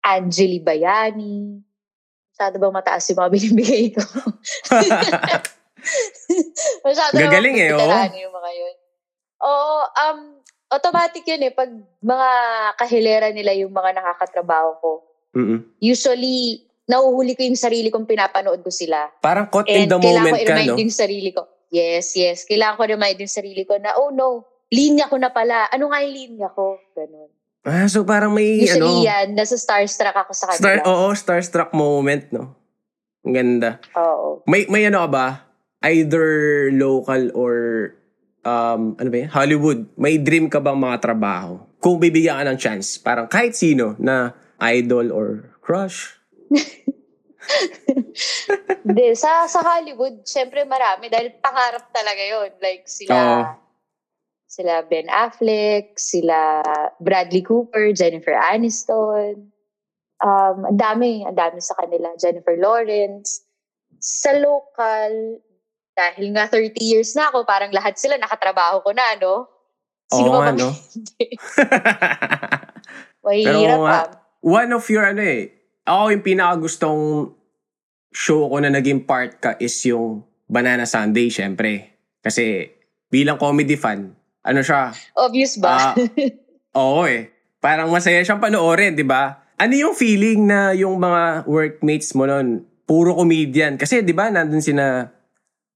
Angeli 0.00 0.58
Bayani. 0.58 1.62
Masyado 2.34 2.58
bang 2.58 2.74
mataas 2.74 3.06
yung 3.06 3.20
mga 3.22 3.30
binibigay 3.38 3.84
ko? 3.94 4.02
Masyado 6.86 7.12
Gagaling 7.14 7.56
eh, 7.56 7.70
veterano 7.72 8.16
yung 8.18 8.34
mga 8.34 8.50
yun. 8.52 8.76
Oo, 9.40 9.76
um, 9.86 10.18
automatic 10.68 11.24
yun 11.24 11.46
eh. 11.46 11.52
Pag 11.54 11.70
mga 12.02 12.28
kahilera 12.76 13.28
nila 13.30 13.54
yung 13.54 13.70
mga 13.70 13.96
nakakatrabaho 13.96 14.70
ko, 14.82 14.90
Mm-mm. 15.36 15.62
usually, 15.78 16.69
nahuhuli 16.90 17.38
ko 17.38 17.46
yung 17.46 17.54
sarili 17.58 17.88
kong 17.88 18.10
pinapanood 18.10 18.60
ko 18.66 18.70
sila. 18.74 19.06
Parang 19.22 19.46
caught 19.46 19.70
in 19.70 19.86
And 19.86 19.90
the 19.94 19.98
kailangan 20.02 20.26
moment 20.26 20.34
ko 20.34 20.42
ka, 20.42 20.42
i-remind 20.42 20.70
no? 20.74 20.80
yung 20.82 20.94
sarili 20.94 21.30
ko. 21.30 21.42
Yes, 21.70 22.18
yes. 22.18 22.42
Kailangan 22.50 22.74
ko 22.74 22.82
remind 22.90 23.16
yung 23.22 23.30
sarili 23.30 23.62
ko 23.62 23.78
na, 23.78 23.94
oh 23.94 24.10
no, 24.10 24.42
linya 24.74 25.06
ko 25.06 25.16
na 25.16 25.30
pala. 25.30 25.70
Ano 25.70 25.94
nga 25.94 26.02
yung 26.02 26.14
linya 26.14 26.50
ko? 26.50 26.82
Ganun. 26.98 27.30
Ah, 27.60 27.84
so 27.86 28.02
parang 28.02 28.32
may 28.32 28.64
Usually 28.64 29.04
ano, 29.04 29.04
yan, 29.04 29.26
nasa 29.36 29.54
starstruck 29.54 30.16
ako 30.16 30.32
sa 30.32 30.48
star, 30.56 30.80
kanila. 30.80 30.88
oo, 30.88 31.06
starstruck 31.12 31.70
moment, 31.76 32.24
no? 32.32 32.56
Ang 33.20 33.34
ganda. 33.36 33.76
Oo. 34.00 34.40
May 34.48 34.64
may 34.72 34.88
ano 34.88 35.04
ka 35.04 35.08
ba? 35.12 35.26
Either 35.84 36.28
local 36.72 37.28
or 37.36 37.54
um 38.48 38.96
ano 38.96 39.08
ba 39.12 39.16
yan? 39.20 39.28
Hollywood. 39.28 39.80
May 40.00 40.16
dream 40.16 40.48
ka 40.48 40.56
bang 40.56 40.80
mga 40.80 41.04
trabaho? 41.04 41.60
Kung 41.84 42.00
bibigyan 42.00 42.40
ka 42.40 42.44
ng 42.48 42.58
chance, 42.60 42.96
parang 42.96 43.28
kahit 43.28 43.52
sino 43.52 43.92
na 44.00 44.32
idol 44.60 45.12
or 45.12 45.52
crush. 45.60 46.19
Hindi, 48.84 49.06
sa, 49.16 49.46
sa 49.48 49.60
Hollywood, 49.64 50.22
syempre 50.26 50.64
marami 50.66 51.08
dahil 51.10 51.34
pangarap 51.40 51.88
talaga 51.90 52.20
yon 52.20 52.50
Like 52.60 52.86
sila, 52.86 53.16
Oo. 53.16 53.42
sila 54.46 54.82
Ben 54.86 55.08
Affleck, 55.10 55.96
sila 55.96 56.62
Bradley 57.00 57.42
Cooper, 57.42 57.92
Jennifer 57.94 58.34
Aniston. 58.36 59.50
Um, 60.20 60.68
ang 60.68 60.78
dami, 60.78 61.24
ang 61.24 61.36
dami 61.38 61.64
sa 61.64 61.74
kanila. 61.80 62.12
Jennifer 62.20 62.54
Lawrence. 62.60 63.42
Sa 64.00 64.36
local, 64.36 65.40
dahil 65.96 66.32
nga 66.32 66.48
30 66.48 66.76
years 66.80 67.12
na 67.16 67.28
ako, 67.28 67.44
parang 67.44 67.72
lahat 67.72 67.96
sila 68.00 68.16
nakatrabaho 68.16 68.80
ko 68.84 68.90
na, 68.96 69.16
no? 69.20 69.48
Oo 70.10 70.26
nga, 70.32 70.50
ba 70.50 70.52
no? 70.56 70.72
hindi? 70.94 71.26
Mahirap 73.20 73.46
Pero 73.46 73.84
ah. 73.84 74.08
One 74.40 74.72
of 74.72 74.88
your 74.88 75.04
ano 75.04 75.20
eh, 75.20 75.59
ako 75.84 76.02
yung 76.12 76.24
pinakagustong 76.24 77.02
show 78.10 78.50
ko 78.50 78.56
na 78.58 78.70
naging 78.70 79.06
part 79.06 79.38
ka 79.38 79.54
is 79.62 79.74
yung 79.86 80.26
Banana 80.50 80.82
Sunday, 80.84 81.30
syempre. 81.30 81.94
Kasi 82.20 82.66
bilang 83.06 83.38
comedy 83.38 83.78
fan, 83.78 84.12
ano 84.42 84.60
siya, 84.60 84.90
Obvious 85.14 85.56
ba? 85.62 85.92
Ah, 85.92 85.94
oo 86.80 87.06
eh. 87.06 87.30
Parang 87.62 87.92
masaya 87.92 88.24
siyang 88.24 88.42
panoorin, 88.42 88.96
di 88.98 89.06
ba? 89.06 89.46
Ano 89.60 89.76
yung 89.76 89.92
feeling 89.92 90.48
na 90.48 90.72
yung 90.72 90.96
mga 90.96 91.44
workmates 91.44 92.16
mo 92.16 92.24
nun, 92.24 92.64
puro 92.88 93.14
comedian? 93.14 93.76
Kasi 93.76 94.00
di 94.00 94.16
ba, 94.16 94.32
nandun 94.32 94.64
sina 94.64 95.12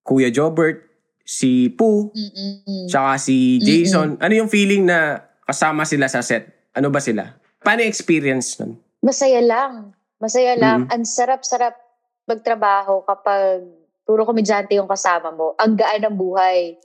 Kuya 0.02 0.32
Jobert, 0.32 0.84
si 1.24 1.72
Poo, 1.72 2.12
Mm-mm. 2.12 2.88
tsaka 2.88 3.16
si 3.16 3.56
Jason. 3.60 4.20
Ano 4.20 4.32
yung 4.36 4.52
feeling 4.52 4.84
na 4.84 5.24
kasama 5.44 5.88
sila 5.88 6.08
sa 6.08 6.20
set? 6.20 6.68
Ano 6.76 6.92
ba 6.92 7.00
sila? 7.00 7.36
Paano 7.64 7.80
experience 7.84 8.60
nun? 8.60 8.76
Masaya 9.04 9.44
lang. 9.44 9.92
Masaya 10.16 10.56
lang. 10.56 10.88
Mhm. 10.88 10.92
Ang 10.96 11.04
sarap-sarap 11.04 11.76
magtrabaho 12.24 13.04
kapag 13.04 13.68
puro 14.08 14.24
komedyante 14.24 14.72
yung 14.76 14.88
kasama 14.88 15.28
mo. 15.28 15.52
Ang 15.60 15.76
gaan 15.76 16.08
ng 16.08 16.16
buhay. 16.16 16.80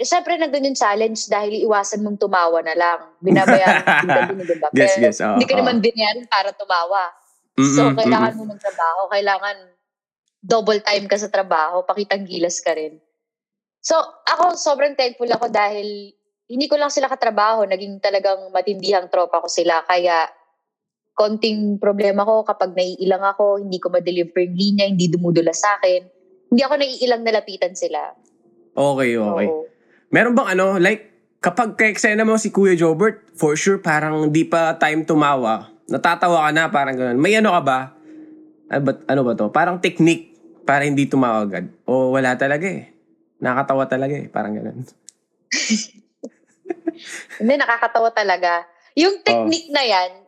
Eh, 0.00 0.06
Siyempre, 0.08 0.40
nandun 0.40 0.72
yung 0.72 0.78
challenge 0.78 1.28
dahil 1.28 1.60
iwasan 1.68 2.00
mong 2.00 2.16
tumawa 2.16 2.64
na 2.64 2.72
lang. 2.72 3.00
Binabayaran 3.20 3.84
mo 4.40 4.44
ba? 4.56 4.68
Yes, 4.72 4.96
yes, 4.96 5.20
oo, 5.20 5.36
hindi 5.36 5.44
ka 5.44 5.56
oo. 5.56 5.60
naman 5.60 5.84
binayaran 5.84 6.24
para 6.32 6.56
tumawa. 6.56 7.12
So, 7.60 7.92
Mm-mm, 7.92 8.00
kailangan 8.00 8.32
mm-mm. 8.32 8.48
mo 8.48 8.52
magtrabaho. 8.56 9.00
Kailangan 9.12 9.56
double 10.40 10.80
time 10.80 11.04
ka 11.04 11.16
sa 11.20 11.28
trabaho. 11.28 11.84
Pakitang 11.84 12.24
gilas 12.24 12.64
ka 12.64 12.72
rin. 12.72 12.96
So, 13.84 14.00
ako 14.24 14.56
sobrang 14.56 14.96
thankful 14.96 15.28
ako 15.28 15.52
dahil 15.52 16.16
hindi 16.48 16.66
ko 16.68 16.80
lang 16.80 16.88
sila 16.88 17.12
katrabaho. 17.12 17.68
Naging 17.68 18.00
talagang 18.00 18.48
matindihang 18.48 19.12
tropa 19.12 19.44
ko 19.44 19.48
sila. 19.52 19.84
Kaya, 19.84 20.24
konting 21.12 21.76
problema 21.76 22.24
ko 22.24 22.42
kapag 22.42 22.72
naiilang 22.72 23.22
ako, 23.22 23.60
hindi 23.60 23.76
ko 23.78 23.92
ma-deliver 23.92 24.42
yung 24.42 24.56
linya, 24.56 24.84
hindi 24.88 25.08
dumudula 25.12 25.52
sa 25.52 25.76
akin. 25.78 26.00
Hindi 26.52 26.62
ako 26.64 26.74
naiilang 26.80 27.22
nalapitan 27.24 27.72
sila. 27.76 28.12
Okay, 28.72 29.16
okay. 29.20 29.46
Oo. 29.48 29.68
Meron 30.12 30.36
bang 30.36 30.56
ano, 30.56 30.76
like, 30.76 31.12
kapag 31.40 31.76
ka-eksena 31.76 32.24
mo 32.24 32.36
si 32.36 32.52
Kuya 32.52 32.76
Jobert, 32.76 33.32
for 33.36 33.56
sure, 33.56 33.80
parang 33.80 34.32
di 34.32 34.44
pa 34.44 34.76
time 34.76 35.04
tumawa. 35.04 35.72
Natatawa 35.88 36.48
ka 36.48 36.50
na, 36.52 36.68
parang 36.68 36.96
ganun. 36.96 37.18
May 37.20 37.36
ano 37.36 37.52
ka 37.52 37.62
ba? 37.64 37.78
Ano 38.72 38.82
ba, 38.88 38.92
ano 39.08 39.20
ba 39.24 39.32
to? 39.36 39.52
Parang 39.52 39.76
technique 39.80 40.32
para 40.64 40.84
hindi 40.88 41.04
tumawa 41.04 41.44
agad. 41.44 41.68
O 41.84 42.14
wala 42.16 42.36
talaga 42.36 42.64
eh. 42.64 42.88
Nakatawa 43.42 43.84
talaga 43.90 44.14
eh. 44.16 44.30
Parang 44.30 44.54
ganun. 44.54 44.86
Hindi, 47.42 47.54
nakakatawa 47.58 48.14
talaga. 48.14 48.62
Yung 48.94 49.24
technique 49.26 49.72
na 49.74 49.82
yan, 49.82 50.21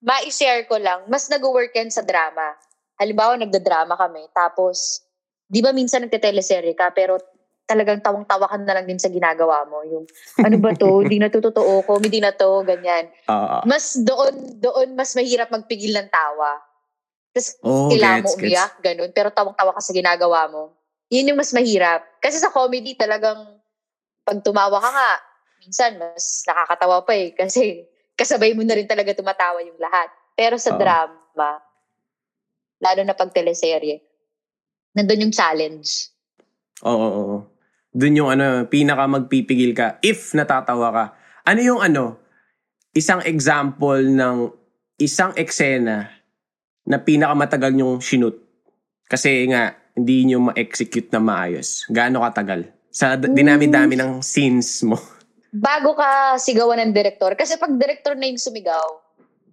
ma-share 0.00 0.68
ko 0.68 0.76
lang, 0.76 1.04
mas 1.08 1.28
nag-work 1.28 1.72
yan 1.72 1.92
sa 1.92 2.04
drama. 2.04 2.56
Halimbawa, 2.96 3.36
nagda-drama 3.36 3.96
kami, 3.96 4.24
tapos, 4.32 5.04
di 5.48 5.60
ba 5.60 5.72
minsan 5.72 6.04
nagte-teleserye 6.04 6.72
ka, 6.72 6.92
pero 6.96 7.20
talagang 7.66 7.98
tawang-tawa 7.98 8.46
ka 8.46 8.56
na 8.62 8.78
lang 8.78 8.86
din 8.86 9.02
sa 9.02 9.10
ginagawa 9.10 9.66
mo. 9.66 9.82
Yung, 9.82 10.06
ano 10.40 10.56
ba 10.62 10.70
to? 10.72 11.02
Hindi 11.02 11.18
na 11.18 11.28
to 11.28 11.42
totoo, 11.42 11.82
comedy 11.82 12.22
na 12.22 12.30
to, 12.30 12.62
ganyan. 12.62 13.10
Oo. 13.26 13.66
Mas 13.66 13.98
doon, 13.98 14.62
doon, 14.62 14.94
mas 14.94 15.12
mahirap 15.18 15.50
magpigil 15.50 15.92
ng 15.98 16.08
tawa. 16.08 16.62
Tapos, 17.34 17.58
oh, 17.66 17.90
kailangan 17.90 18.22
mo 18.22 18.30
gets, 18.32 18.38
gets. 18.38 18.40
umiyak, 18.40 18.72
ganun. 18.80 19.10
Pero 19.12 19.28
tawang-tawa 19.34 19.74
ka 19.76 19.82
sa 19.82 19.92
ginagawa 19.92 20.46
mo. 20.48 20.78
Yun 21.10 21.34
yung 21.34 21.38
mas 21.38 21.50
mahirap. 21.52 22.06
Kasi 22.22 22.38
sa 22.38 22.54
comedy 22.54 22.94
talagang 22.94 23.58
pag 24.26 24.38
tumawa 24.42 24.78
ka 24.78 24.90
nga, 24.90 25.12
minsan 25.60 25.98
mas 25.98 26.46
nakakatawa 26.46 27.02
pa 27.02 27.12
eh. 27.18 27.34
Kasi 27.34 27.82
kasabay 28.16 28.56
mo 28.56 28.64
na 28.64 28.74
rin 28.74 28.88
talaga 28.88 29.12
tumatawa 29.12 29.60
yung 29.62 29.76
lahat. 29.76 30.08
Pero 30.32 30.56
sa 30.56 30.74
Oo. 30.74 30.80
drama, 30.80 31.48
lalo 32.80 33.00
na 33.04 33.14
pag 33.16 33.30
teleserye, 33.32 34.00
nandun 34.96 35.28
yung 35.28 35.34
challenge. 35.36 36.10
Oo, 36.84 36.92
oo, 36.96 37.20
oo. 37.20 37.38
Doon 37.96 38.18
yung 38.20 38.30
ano, 38.32 38.68
pinaka 38.68 39.08
magpipigil 39.08 39.72
ka 39.72 39.96
if 40.04 40.36
natatawa 40.36 40.88
ka. 40.92 41.04
Ano 41.48 41.60
yung 41.64 41.80
ano, 41.80 42.20
isang 42.92 43.24
example 43.24 44.04
ng 44.04 44.52
isang 45.00 45.32
eksena 45.36 46.08
na 46.88 46.96
pinakamatagal 47.00 47.72
nyong 47.72 48.00
shoot. 48.00 48.36
Kasi 49.08 49.48
nga, 49.48 49.72
hindi 49.96 50.28
nyo 50.28 50.52
ma-execute 50.52 51.08
na 51.12 51.20
maayos. 51.24 51.88
Gaano 51.88 52.20
katagal? 52.20 52.68
Sa 52.92 53.16
d- 53.16 53.32
dinami-dami 53.32 53.96
ng 53.96 54.20
scenes 54.20 54.84
mo. 54.84 55.00
Bago 55.56 55.96
ka 55.96 56.36
sigawan 56.36 56.80
ng 56.84 56.92
director, 56.92 57.32
kasi 57.32 57.56
pag 57.56 57.72
director 57.72 58.12
na 58.12 58.28
yung 58.28 58.36
sumigaw, 58.36 58.84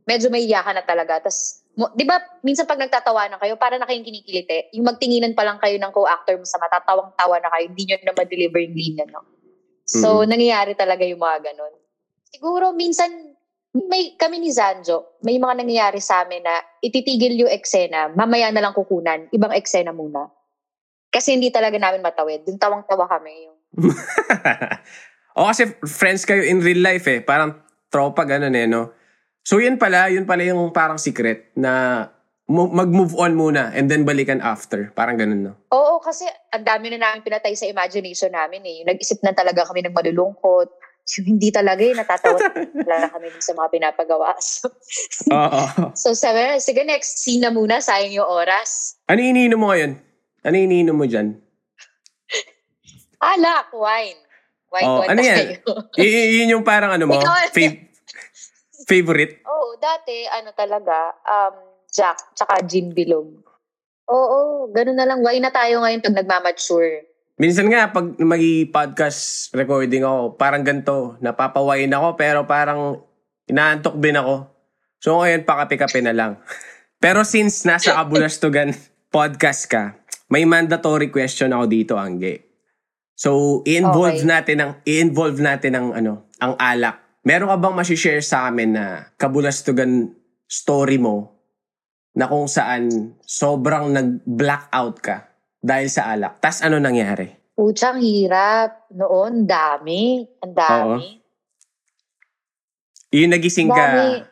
medyo 0.04 0.28
may 0.28 0.44
iyakan 0.44 0.76
na 0.80 0.84
talaga. 0.84 1.24
Tapos, 1.24 1.64
mo- 1.80 1.92
di 1.96 2.04
ba, 2.04 2.20
minsan 2.44 2.68
pag 2.68 2.80
nagtatawanan 2.80 3.40
kayo, 3.40 3.56
para 3.56 3.80
na 3.80 3.88
kayong 3.88 4.04
kinikiliti, 4.04 4.76
yung 4.76 4.84
magtinginan 4.84 5.32
pa 5.32 5.48
lang 5.48 5.58
kayo 5.64 5.80
ng 5.80 5.96
co-actor 5.96 6.36
mo 6.36 6.44
sa 6.44 6.60
mata, 6.60 6.84
tawang-tawa 6.84 7.40
na 7.40 7.50
kayo, 7.56 7.64
hindi 7.72 7.84
nyo 7.88 7.96
na 8.04 8.14
ma-deliver 8.16 8.60
yung 8.68 8.76
linya, 8.76 9.06
no? 9.08 9.24
So, 9.84 10.24
nangyayari 10.24 10.76
talaga 10.80 11.04
yung 11.04 11.20
mga 11.20 11.52
ganun. 11.52 11.74
Siguro, 12.32 12.72
minsan, 12.76 13.12
may 13.74 14.14
kami 14.16 14.38
ni 14.38 14.54
Zanjo, 14.54 15.18
may 15.26 15.42
mga 15.42 15.66
nangyayari 15.66 15.98
sa 15.98 16.24
amin 16.24 16.46
na 16.46 16.56
ititigil 16.80 17.34
yung 17.42 17.52
eksena, 17.52 18.14
mamaya 18.14 18.54
na 18.54 18.62
lang 18.62 18.78
kukunan, 18.78 19.28
ibang 19.34 19.52
eksena 19.52 19.90
muna. 19.90 20.30
Kasi 21.14 21.38
hindi 21.38 21.54
talaga 21.54 21.78
namin 21.78 22.02
matawid. 22.02 22.42
Yung 22.50 22.58
tawang-tawa 22.58 23.06
kami. 23.06 23.50
Yung, 23.50 23.58
o 25.34 25.46
kasi 25.46 25.70
friends 25.84 26.24
kayo 26.24 26.42
in 26.42 26.62
real 26.62 26.80
life 26.80 27.06
eh. 27.06 27.20
Parang 27.20 27.58
tropa 27.88 28.24
ganun 28.24 28.54
eh, 28.54 28.66
no? 28.66 28.94
So 29.42 29.60
yun 29.60 29.76
pala, 29.76 30.08
yun 30.08 30.24
pala 30.24 30.42
yung 30.42 30.72
parang 30.72 30.96
secret 30.96 31.52
na 31.54 32.06
mo- 32.48 32.72
mag-move 32.72 33.16
on 33.16 33.34
muna 33.34 33.72
and 33.74 33.92
then 33.92 34.04
balikan 34.04 34.40
after. 34.40 34.92
Parang 34.94 35.16
ganun, 35.16 35.42
no? 35.42 35.54
Oo, 35.70 36.00
kasi 36.00 36.24
ang 36.50 36.64
dami 36.64 36.92
na 36.92 37.00
namin 37.02 37.24
pinatay 37.24 37.52
sa 37.54 37.68
imagination 37.68 38.32
namin 38.32 38.64
eh. 38.64 38.74
Yung 38.82 38.90
nag-isip 38.90 39.20
na 39.20 39.36
talaga 39.36 39.68
kami 39.68 39.84
ng 39.84 39.92
malulungkot. 39.92 40.70
Yung 41.20 41.36
hindi 41.36 41.52
talaga 41.52 41.84
eh, 41.84 41.92
natatawa 41.92 42.40
talaga 42.88 43.12
kami 43.12 43.28
sa 43.40 43.52
mga 43.52 43.70
pinapagawa. 43.70 44.32
So, 44.44 44.72
Oo. 45.30 45.64
so 45.96 46.08
sabi 46.14 46.40
na, 46.40 46.60
sige 46.60 46.84
next 46.84 47.20
scene 47.20 47.44
na 47.44 47.52
muna, 47.52 47.84
sayang 47.84 48.16
yung 48.16 48.28
oras. 48.28 48.96
ano 49.08 49.20
iniinom 49.20 49.60
mo 49.60 49.72
ngayon? 49.72 50.00
Ano 50.44 50.56
iniinom 50.56 50.96
mo 50.96 51.04
dyan? 51.04 51.36
Alak, 53.20 53.72
wine. 53.72 54.20
Wine 54.74 54.90
Oh, 54.90 55.00
oh, 55.00 55.06
ano 55.06 55.22
yan? 55.22 55.62
Y- 56.02 56.42
yun 56.42 56.58
yung 56.58 56.66
parang 56.66 56.98
ano 56.98 57.06
mo? 57.06 57.22
Fav- 57.54 57.82
favorite? 58.90 59.46
Oo, 59.46 59.78
dati, 59.78 60.26
ano 60.26 60.50
talaga, 60.58 61.14
um, 61.22 61.56
Jack, 61.94 62.34
tsaka 62.34 62.58
gin 62.66 62.90
bilog. 62.90 63.38
Oo, 64.10 64.66
ganun 64.74 64.98
na 64.98 65.06
lang. 65.06 65.22
Wine 65.22 65.46
na 65.46 65.54
tayo 65.54 65.86
ngayon 65.86 66.02
pag 66.02 66.18
nagmamature. 66.18 67.06
Minsan 67.38 67.70
nga, 67.70 67.94
pag 67.94 68.18
mag-podcast 68.18 69.54
recording 69.54 70.02
ako, 70.02 70.34
parang 70.38 70.66
ganito, 70.66 71.18
napapawain 71.22 71.94
ako, 71.94 72.18
pero 72.18 72.50
parang 72.50 73.06
inaantok 73.46 73.94
din 74.02 74.18
ako. 74.18 74.50
So 74.98 75.22
ngayon, 75.22 75.46
pakape-kape 75.46 76.02
na 76.02 76.18
lang. 76.18 76.32
pero 77.04 77.22
since 77.22 77.62
nasa 77.62 77.94
Kabulastugan 77.94 78.74
podcast 79.16 79.70
ka, 79.70 80.02
may 80.34 80.50
mandatory 80.50 81.14
question 81.14 81.54
ako 81.54 81.66
dito, 81.70 81.94
Angge. 81.94 82.53
So, 83.14 83.62
i-involve 83.64 84.20
Okay. 84.20 84.28
natin 84.28 84.58
ang 84.60 84.72
i-involve 84.84 85.38
natin 85.38 85.72
ang 85.78 85.88
ano, 85.94 86.14
ang 86.42 86.58
alak. 86.58 87.22
Meron 87.24 87.48
ka 87.48 87.58
bang 87.58 87.76
ma-share 87.78 88.20
sa 88.20 88.50
amin 88.50 88.76
na 88.76 88.86
Kabulastugan 89.16 90.12
story 90.44 91.00
mo 91.00 91.32
na 92.14 92.28
kung 92.28 92.46
saan 92.46 93.16
sobrang 93.24 93.90
nag-blackout 93.90 94.98
ka 95.00 95.30
dahil 95.58 95.88
sa 95.88 96.12
alak. 96.12 96.42
Tas 96.44 96.60
ano 96.60 96.78
nangyari? 96.78 97.32
Putsang 97.54 98.02
hirap. 98.02 98.90
Noon, 98.92 99.46
dami. 99.46 100.26
Ang 100.42 100.54
dami. 100.54 101.08
Yung 103.14 103.30
nagising 103.30 103.70
ka, 103.70 103.78
Dami. 103.78 104.26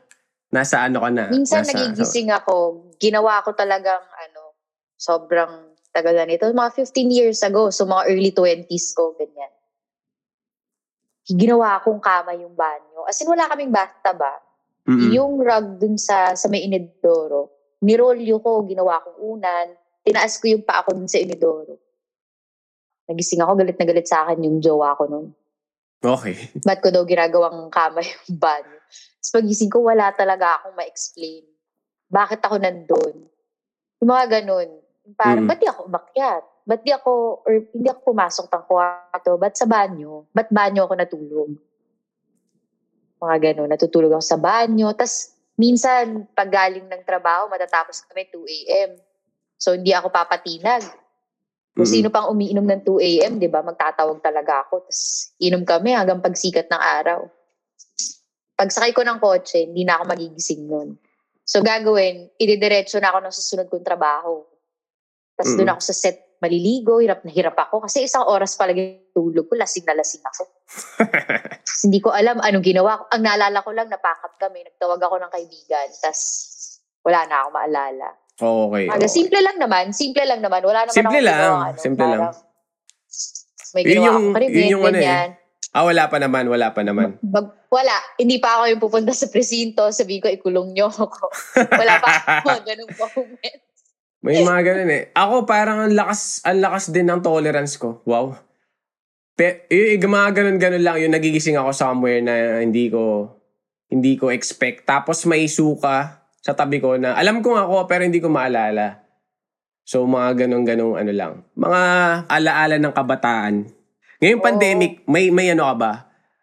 nasa 0.50 0.82
ano 0.82 1.06
ka 1.06 1.10
na? 1.14 1.30
Minsan 1.30 1.62
nasa, 1.62 1.70
nagigising 1.78 2.34
ako, 2.34 2.90
ginawa 2.98 3.46
ko 3.46 3.54
talagang 3.54 4.02
ano, 4.02 4.58
sobrang 4.98 5.71
tagal 5.92 6.16
na 6.16 6.26
nito. 6.26 6.48
Mga 6.48 6.72
15 6.74 7.12
years 7.12 7.40
ago, 7.44 7.70
so 7.70 7.84
mga 7.84 8.08
early 8.08 8.32
20s 8.32 8.96
ko, 8.96 9.16
ganyan. 9.16 9.52
Ginawa 11.28 11.80
akong 11.80 12.02
kama 12.02 12.36
yung 12.36 12.56
banyo. 12.58 13.06
As 13.06 13.20
in, 13.22 13.30
wala 13.30 13.48
kaming 13.48 13.72
bathtub 13.72 14.18
ba? 14.18 14.36
Mm-mm. 14.90 15.14
Yung 15.14 15.38
rug 15.40 15.78
dun 15.78 15.96
sa, 15.96 16.34
sa 16.34 16.50
may 16.50 16.66
inidoro, 16.66 17.54
nirolyo 17.86 18.42
ko, 18.42 18.66
ginawa 18.66 19.04
kong 19.06 19.20
unan. 19.20 19.68
tinaas 20.02 20.42
ko 20.42 20.50
yung 20.50 20.66
pa 20.66 20.82
ako 20.82 20.98
dun 20.98 21.06
sa 21.06 21.22
inidoro. 21.22 21.78
Nagising 23.06 23.46
ako, 23.46 23.52
galit 23.62 23.78
na 23.78 23.86
galit 23.86 24.08
sa 24.10 24.26
akin 24.26 24.42
yung 24.42 24.58
jowa 24.58 24.98
ko 24.98 25.06
nun. 25.06 25.28
Okay. 26.02 26.34
Ba't 26.66 26.82
ko 26.82 26.90
daw 26.90 27.06
ginagawang 27.06 27.70
kama 27.70 28.02
yung 28.02 28.42
banyo? 28.42 28.78
Tapos 29.22 29.32
pagising 29.38 29.70
ko, 29.70 29.86
wala 29.86 30.10
talaga 30.18 30.58
akong 30.58 30.74
ma-explain. 30.74 31.46
Bakit 32.10 32.42
ako 32.42 32.56
nandun? 32.58 33.16
Yung 34.02 34.10
mga 34.10 34.42
ganun. 34.42 34.82
Parang, 35.18 35.46
Mm. 35.46 35.50
ba't 35.50 35.60
di 35.60 35.68
ako 35.68 35.82
umakyat? 35.90 36.44
Ba't 36.62 36.82
di 36.86 36.92
ako, 36.94 37.12
or 37.42 37.54
hindi 37.74 37.88
ako 37.90 38.00
pumasok 38.14 38.46
ng 38.48 38.64
kwarto? 38.70 39.32
Ba't 39.36 39.56
sa 39.58 39.66
banyo? 39.66 40.30
Ba't 40.30 40.50
banyo 40.54 40.86
ako 40.86 40.94
natulog? 40.94 41.52
Mga 43.22 43.38
ganun, 43.38 43.70
natutulog 43.70 44.14
ako 44.18 44.24
sa 44.26 44.38
banyo. 44.38 44.94
Tapos, 44.94 45.34
minsan, 45.58 46.26
pag 46.34 46.50
galing 46.50 46.86
ng 46.86 47.04
trabaho, 47.06 47.50
matatapos 47.50 48.06
kami 48.06 48.30
2 48.30 48.46
a.m. 48.46 48.92
So, 49.58 49.78
hindi 49.78 49.94
ako 49.94 50.10
papatinag. 50.10 50.82
Kung 51.72 51.88
Mm-mm. 51.88 51.96
sino 52.02 52.08
pang 52.12 52.28
umiinom 52.30 52.66
ng 52.66 52.82
2 52.84 52.98
a.m., 53.00 53.38
di 53.38 53.48
ba, 53.48 53.62
magtatawag 53.62 54.20
talaga 54.20 54.66
ako. 54.68 54.86
Tapos, 54.86 55.32
inom 55.38 55.64
kami 55.64 55.94
hanggang 55.94 56.20
pagsikat 56.20 56.68
ng 56.68 56.82
araw. 56.82 57.20
Pagsakay 58.58 58.92
ko 58.94 59.02
ng 59.02 59.18
kotse, 59.18 59.66
hindi 59.66 59.86
na 59.86 59.98
ako 59.98 60.04
magigising 60.14 60.66
nun. 60.68 60.98
So, 61.42 61.66
gagawin, 61.66 62.30
ididiretso 62.38 63.02
na 63.02 63.14
ako 63.14 63.20
ng 63.26 63.34
susunod 63.34 63.68
kong 63.70 63.86
trabaho. 63.86 64.46
Tapos, 65.42 65.52
Mm. 65.52 65.58
doon 65.58 65.72
ako 65.72 65.82
sa 65.82 65.96
set, 65.96 66.18
maliligo, 66.38 66.94
hirap 66.98 67.22
na 67.22 67.30
hirap 67.30 67.58
ako. 67.60 67.82
Kasi 67.82 68.06
isang 68.06 68.24
oras 68.24 68.54
pa 68.54 68.66
lang 68.66 68.78
yung 68.78 68.94
tulog 69.12 69.46
ko, 69.46 69.54
lasing 69.56 69.82
na 69.84 69.94
lasing 69.94 70.22
ako. 70.22 70.46
Hindi 71.84 71.98
ko 71.98 72.10
alam 72.10 72.38
anong 72.38 72.62
ginawa 72.64 72.98
ko. 72.98 73.10
Ang 73.10 73.24
naalala 73.24 73.58
ko 73.60 73.70
lang, 73.72 73.88
napack 73.88 74.22
up 74.22 74.38
kami, 74.38 74.62
nagtawag 74.64 74.98
ako 74.98 75.18
ng 75.18 75.32
kaibigan. 75.32 75.88
Tapos, 75.96 76.22
wala 77.02 77.26
na 77.26 77.36
ako 77.42 77.50
maalala. 77.52 78.08
okay. 78.36 78.86
Aga, 78.88 78.98
okay. 79.00 79.10
simple 79.12 79.40
lang 79.40 79.58
naman. 79.58 79.90
Simple 79.92 80.24
lang 80.24 80.40
naman. 80.40 80.62
Wala 80.62 80.80
naman 80.84 80.94
Simple 80.94 81.10
akong 81.12 81.26
lang. 81.28 81.38
ginawa, 81.40 81.62
ano, 81.64 81.78
Simple 81.78 82.06
lang. 82.08 82.22
May 83.72 83.82
Yun 83.82 83.88
ginawa 83.88 84.04
yung- 84.04 84.16
akong 84.16 84.36
krimen, 84.36 84.54
yun 84.56 84.72
yung 84.72 84.84
ano 84.84 85.00
eh. 85.00 85.30
Ah, 85.72 85.88
wala 85.88 86.04
pa 86.06 86.18
naman, 86.20 86.44
wala 86.46 86.68
pa 86.70 86.84
naman. 86.84 87.16
Bag- 87.24 87.56
wala. 87.72 87.96
Hindi 88.18 88.44
pa 88.44 88.60
ako 88.60 88.64
yung 88.68 88.82
pupunta 88.82 89.16
sa 89.16 89.32
presinto. 89.32 89.88
Sabi 89.90 90.20
ko, 90.20 90.28
ikulong 90.28 90.76
niyo 90.76 90.92
ako. 90.92 91.32
wala 91.80 91.94
pa 91.98 92.10
ako. 92.44 92.50
Ganun 92.62 92.92
moment. 93.00 93.60
May 94.22 94.46
mga 94.46 94.62
ganun 94.62 94.92
eh. 94.94 95.04
Ako 95.18 95.50
parang 95.50 95.82
ang 95.82 95.94
lakas, 95.98 96.46
ang 96.46 96.62
lakas 96.62 96.94
din 96.94 97.10
ng 97.10 97.26
tolerance 97.26 97.74
ko. 97.82 98.06
Wow. 98.06 98.38
Pe, 99.34 99.66
y- 99.74 99.98
y- 99.98 100.02
mga 100.02 100.30
ganun-ganun 100.38 100.86
lang 100.86 101.02
yung 101.02 101.14
nagigising 101.18 101.58
ako 101.58 101.74
somewhere 101.74 102.22
na 102.22 102.62
hindi 102.62 102.94
ko 102.94 103.34
hindi 103.90 104.14
ko 104.16 104.30
expect. 104.30 104.86
Tapos 104.86 105.26
may 105.26 105.50
suka 105.50 106.22
sa 106.38 106.54
tabi 106.54 106.78
ko 106.78 107.02
na 107.02 107.18
alam 107.18 107.42
ko 107.42 107.58
nga 107.58 107.66
ako 107.66 107.90
pero 107.90 108.06
hindi 108.06 108.22
ko 108.22 108.30
maalala. 108.30 109.02
So 109.82 110.06
mga 110.06 110.46
ganun-ganun 110.46 111.02
ano 111.02 111.12
lang. 111.12 111.34
Mga 111.58 111.82
alaala 112.30 112.78
ng 112.78 112.94
kabataan. 112.94 113.56
Ngayong 114.22 114.42
Oo. 114.42 114.46
pandemic, 114.46 115.02
may 115.10 115.34
may 115.34 115.50
ano 115.50 115.66
ka 115.66 115.76
ba? 115.82 115.94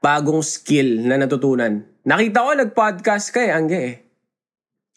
Bagong 0.02 0.42
skill 0.42 1.06
na 1.06 1.14
natutunan. 1.14 1.86
Nakita 2.02 2.42
ko 2.42 2.50
nag-podcast 2.58 3.30
ka 3.30 3.38
eh, 3.38 3.54
Angge 3.54 3.78
eh. 3.78 3.94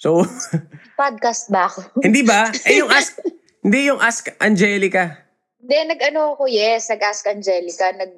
So, 0.02 0.26
Podcast 1.02 1.54
ba 1.54 1.70
ako? 1.70 2.02
hindi 2.02 2.26
ba? 2.26 2.50
Eh 2.66 2.82
yung 2.82 2.90
ask, 2.90 3.22
hindi 3.66 3.86
yung 3.86 4.02
ask 4.02 4.34
Angelica. 4.42 5.30
Then, 5.62 5.94
nag-ano 5.94 6.34
ako, 6.34 6.50
yes, 6.50 6.90
nag-ask 6.90 7.30
Angelica, 7.30 7.94
nag, 7.94 8.18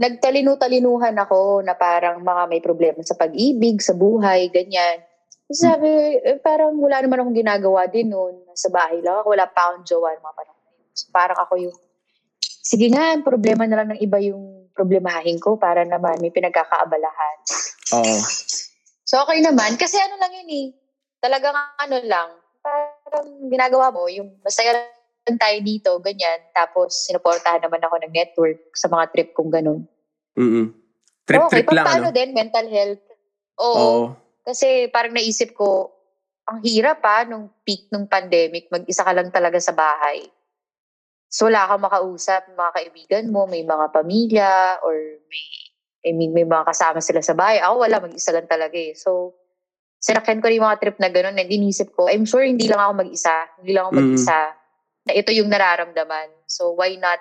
nagtalino-talinuhan 0.00 1.12
ako 1.20 1.60
na 1.60 1.76
parang 1.76 2.24
mga 2.24 2.42
may 2.48 2.64
problema 2.64 3.04
sa 3.04 3.20
pag-ibig, 3.20 3.84
sa 3.84 3.92
buhay, 3.92 4.48
ganyan. 4.48 5.04
Tapos 5.44 5.60
Sabi, 5.60 5.92
eh, 6.24 6.40
parang 6.40 6.72
wala 6.80 7.04
naman 7.04 7.20
akong 7.20 7.36
ginagawa 7.36 7.84
din 7.84 8.08
noon. 8.08 8.40
Sa 8.56 8.72
bahay 8.72 9.04
lang 9.04 9.20
ako, 9.20 9.36
wala 9.36 9.44
pa 9.44 9.76
akong 9.76 9.84
jowa 9.84 10.08
mga 10.16 10.42
yun. 10.48 10.56
So, 10.96 11.12
parang 11.12 11.36
ako 11.36 11.54
yung, 11.68 11.76
sige 12.40 12.88
nga, 12.88 13.20
problema 13.20 13.68
na 13.68 13.84
lang 13.84 13.92
ng 13.92 14.00
iba 14.00 14.16
yung 14.24 14.72
problemahin 14.72 15.36
ko 15.36 15.60
para 15.60 15.84
naman 15.84 16.16
may 16.24 16.32
pinagkakaabalahan. 16.32 17.36
Oo. 17.92 18.16
So, 19.04 19.20
okay 19.20 19.44
naman. 19.44 19.76
Kasi 19.76 20.00
ano 20.00 20.16
lang 20.16 20.32
yun 20.32 20.48
eh. 20.48 20.68
Talagang 21.24 21.56
ano 21.56 21.96
lang. 22.04 22.28
Parang 22.60 23.48
ginagawa 23.48 23.88
mo, 23.88 24.04
yung 24.12 24.36
masaya 24.44 24.76
lang 25.24 25.40
tayo 25.40 25.56
dito, 25.64 25.90
ganyan. 26.04 26.44
Tapos, 26.52 27.08
sinuportahan 27.08 27.64
naman 27.64 27.80
ako 27.80 27.96
ng 28.04 28.12
network 28.12 28.60
sa 28.76 28.92
mga 28.92 29.04
trip 29.08 29.28
kong 29.32 29.48
ganun. 29.48 29.88
Mm-mm. 30.36 30.68
Trip-trip 31.24 31.64
okay, 31.64 31.76
lang, 31.80 31.86
paano 31.88 32.08
ano? 32.12 32.16
din, 32.16 32.36
mental 32.36 32.68
health. 32.68 33.00
Oo. 33.56 33.72
Oo. 33.72 34.02
Kasi 34.44 34.92
parang 34.92 35.16
naisip 35.16 35.56
ko, 35.56 35.88
ang 36.44 36.60
hirap 36.60 37.00
pa 37.00 37.24
nung 37.24 37.48
peak 37.64 37.88
nung 37.88 38.04
pandemic, 38.04 38.68
mag-isa 38.68 39.00
ka 39.00 39.16
lang 39.16 39.32
talaga 39.32 39.56
sa 39.56 39.72
bahay. 39.72 40.28
So, 41.32 41.48
wala 41.48 41.64
kang 41.64 41.88
makausap, 41.88 42.52
mga 42.52 42.72
kaibigan 42.76 43.24
mo, 43.32 43.48
may 43.48 43.64
mga 43.64 43.86
pamilya, 43.96 44.52
or 44.84 44.92
may, 45.32 45.46
I 46.04 46.12
mean, 46.12 46.36
may 46.36 46.44
mga 46.44 46.68
kasama 46.68 47.00
sila 47.00 47.24
sa 47.24 47.32
bahay. 47.32 47.64
Ako, 47.64 47.80
wala, 47.80 47.96
mag-isa 48.04 48.36
lang 48.36 48.44
talaga 48.44 48.76
eh. 48.76 48.92
So, 48.92 49.32
sinakyan 50.04 50.44
ko 50.44 50.52
rin 50.52 50.60
yung 50.60 50.68
mga 50.68 50.80
trip 50.84 50.96
na 51.00 51.08
gano'n, 51.08 51.40
and 51.40 51.48
inisip 51.48 51.96
ko, 51.96 52.12
I'm 52.12 52.28
sure 52.28 52.44
hindi 52.44 52.68
lang 52.68 52.76
ako 52.76 52.92
mag-isa. 53.00 53.32
Hindi 53.56 53.72
lang 53.72 53.88
ako 53.88 53.92
Mm. 53.96 54.00
mag-isa. 54.04 54.38
Na 55.08 55.12
ito 55.16 55.30
yung 55.32 55.48
nararamdaman. 55.48 56.28
So, 56.44 56.76
why 56.76 57.00
not, 57.00 57.16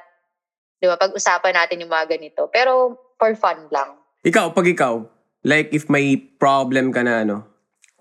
di 0.83 0.91
ba, 0.91 0.99
pag-usapan 0.99 1.55
natin 1.55 1.79
yung 1.79 1.91
mga 1.95 2.19
ganito. 2.19 2.51
Pero, 2.51 2.99
for 3.15 3.31
fun 3.39 3.71
lang. 3.71 3.95
Ikaw, 4.27 4.51
pag 4.51 4.67
ikaw, 4.67 4.99
like 5.47 5.71
if 5.71 5.87
may 5.87 6.19
problem 6.19 6.91
ka 6.91 7.07
na, 7.07 7.23
ano, 7.23 7.47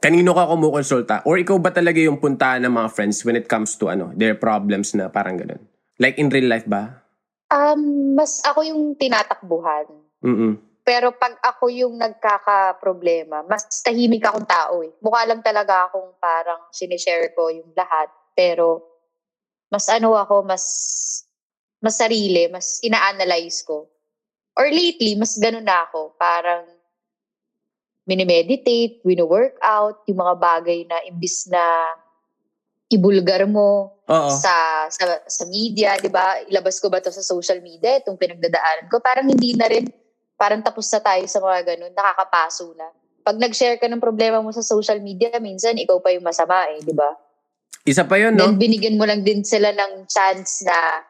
kanino 0.02 0.34
ka 0.34 0.50
kumukonsulta? 0.50 1.22
Or 1.30 1.38
ikaw 1.38 1.62
ba 1.62 1.70
talaga 1.70 2.02
yung 2.02 2.18
puntahan 2.18 2.66
ng 2.66 2.74
mga 2.74 2.90
friends 2.90 3.22
when 3.22 3.38
it 3.38 3.46
comes 3.46 3.78
to, 3.78 3.86
ano, 3.86 4.10
their 4.18 4.34
problems 4.34 4.98
na 4.98 5.06
parang 5.06 5.38
ganun? 5.38 5.62
Like 6.02 6.18
in 6.18 6.26
real 6.26 6.50
life 6.50 6.66
ba? 6.66 7.06
Um, 7.54 8.18
mas 8.18 8.42
ako 8.42 8.66
yung 8.66 8.98
tinatakbuhan. 8.98 9.86
Mm-mm. 10.26 10.58
Pero 10.82 11.14
pag 11.14 11.38
ako 11.38 11.70
yung 11.70 11.94
nagkaka-problema, 11.94 13.46
mas 13.46 13.70
tahimik 13.86 14.26
akong 14.26 14.46
tao 14.46 14.82
eh. 14.82 14.90
Mukha 14.98 15.22
lang 15.30 15.38
talaga 15.38 15.86
akong 15.86 16.18
parang 16.18 16.66
sinishare 16.74 17.30
ko 17.38 17.54
yung 17.54 17.70
lahat. 17.78 18.10
Pero 18.34 18.82
mas 19.70 19.86
ano 19.86 20.18
ako, 20.18 20.42
mas 20.42 20.64
mas 21.82 21.98
sarili, 21.98 22.50
mas 22.50 22.82
ina-analyze 22.82 23.62
ko. 23.62 23.86
Or 24.58 24.66
lately, 24.70 25.14
mas 25.14 25.38
ganun 25.38 25.66
na 25.66 25.86
ako. 25.86 26.18
Parang 26.18 26.66
minimeditate, 28.02 28.98
wino-workout, 29.06 30.02
yung 30.10 30.18
mga 30.18 30.34
bagay 30.38 30.82
na 30.90 30.98
imbis 31.06 31.46
na 31.46 31.62
ibulgar 32.90 33.46
mo, 33.46 34.02
Oo. 34.10 34.30
sa 34.34 34.86
sa 34.90 35.22
sa 35.24 35.44
media, 35.46 35.94
'di 35.96 36.10
ba? 36.10 36.42
Ilabas 36.50 36.82
ko 36.82 36.90
ba 36.90 36.98
'to 36.98 37.14
sa 37.14 37.22
social 37.22 37.62
media 37.62 38.02
itong 38.02 38.18
pinagdadaanan 38.18 38.90
ko? 38.90 38.98
Parang 38.98 39.30
hindi 39.30 39.54
na 39.54 39.70
rin 39.70 39.86
parang 40.36 40.60
tapos 40.64 40.88
na 40.90 41.00
tayo 41.00 41.24
sa 41.28 41.38
mga 41.38 41.74
ganun, 41.74 41.92
nakakapaso 41.94 42.74
na. 42.74 42.88
Pag 43.22 43.38
nag-share 43.38 43.78
ka 43.78 43.86
ng 43.86 44.02
problema 44.02 44.42
mo 44.42 44.50
sa 44.50 44.66
social 44.66 44.98
media, 44.98 45.30
minsan 45.38 45.78
ikaw 45.78 46.02
pa 46.02 46.10
yung 46.10 46.26
masama 46.26 46.66
eh, 46.74 46.82
'di 46.82 46.94
ba? 46.94 47.10
Isa 47.86 48.06
pa 48.06 48.18
yun, 48.18 48.34
no? 48.34 48.46
Then 48.46 48.58
binigyan 48.58 48.98
mo 48.98 49.06
lang 49.06 49.22
din 49.22 49.46
sila 49.46 49.70
ng 49.70 50.06
chance 50.10 50.66
na 50.66 51.06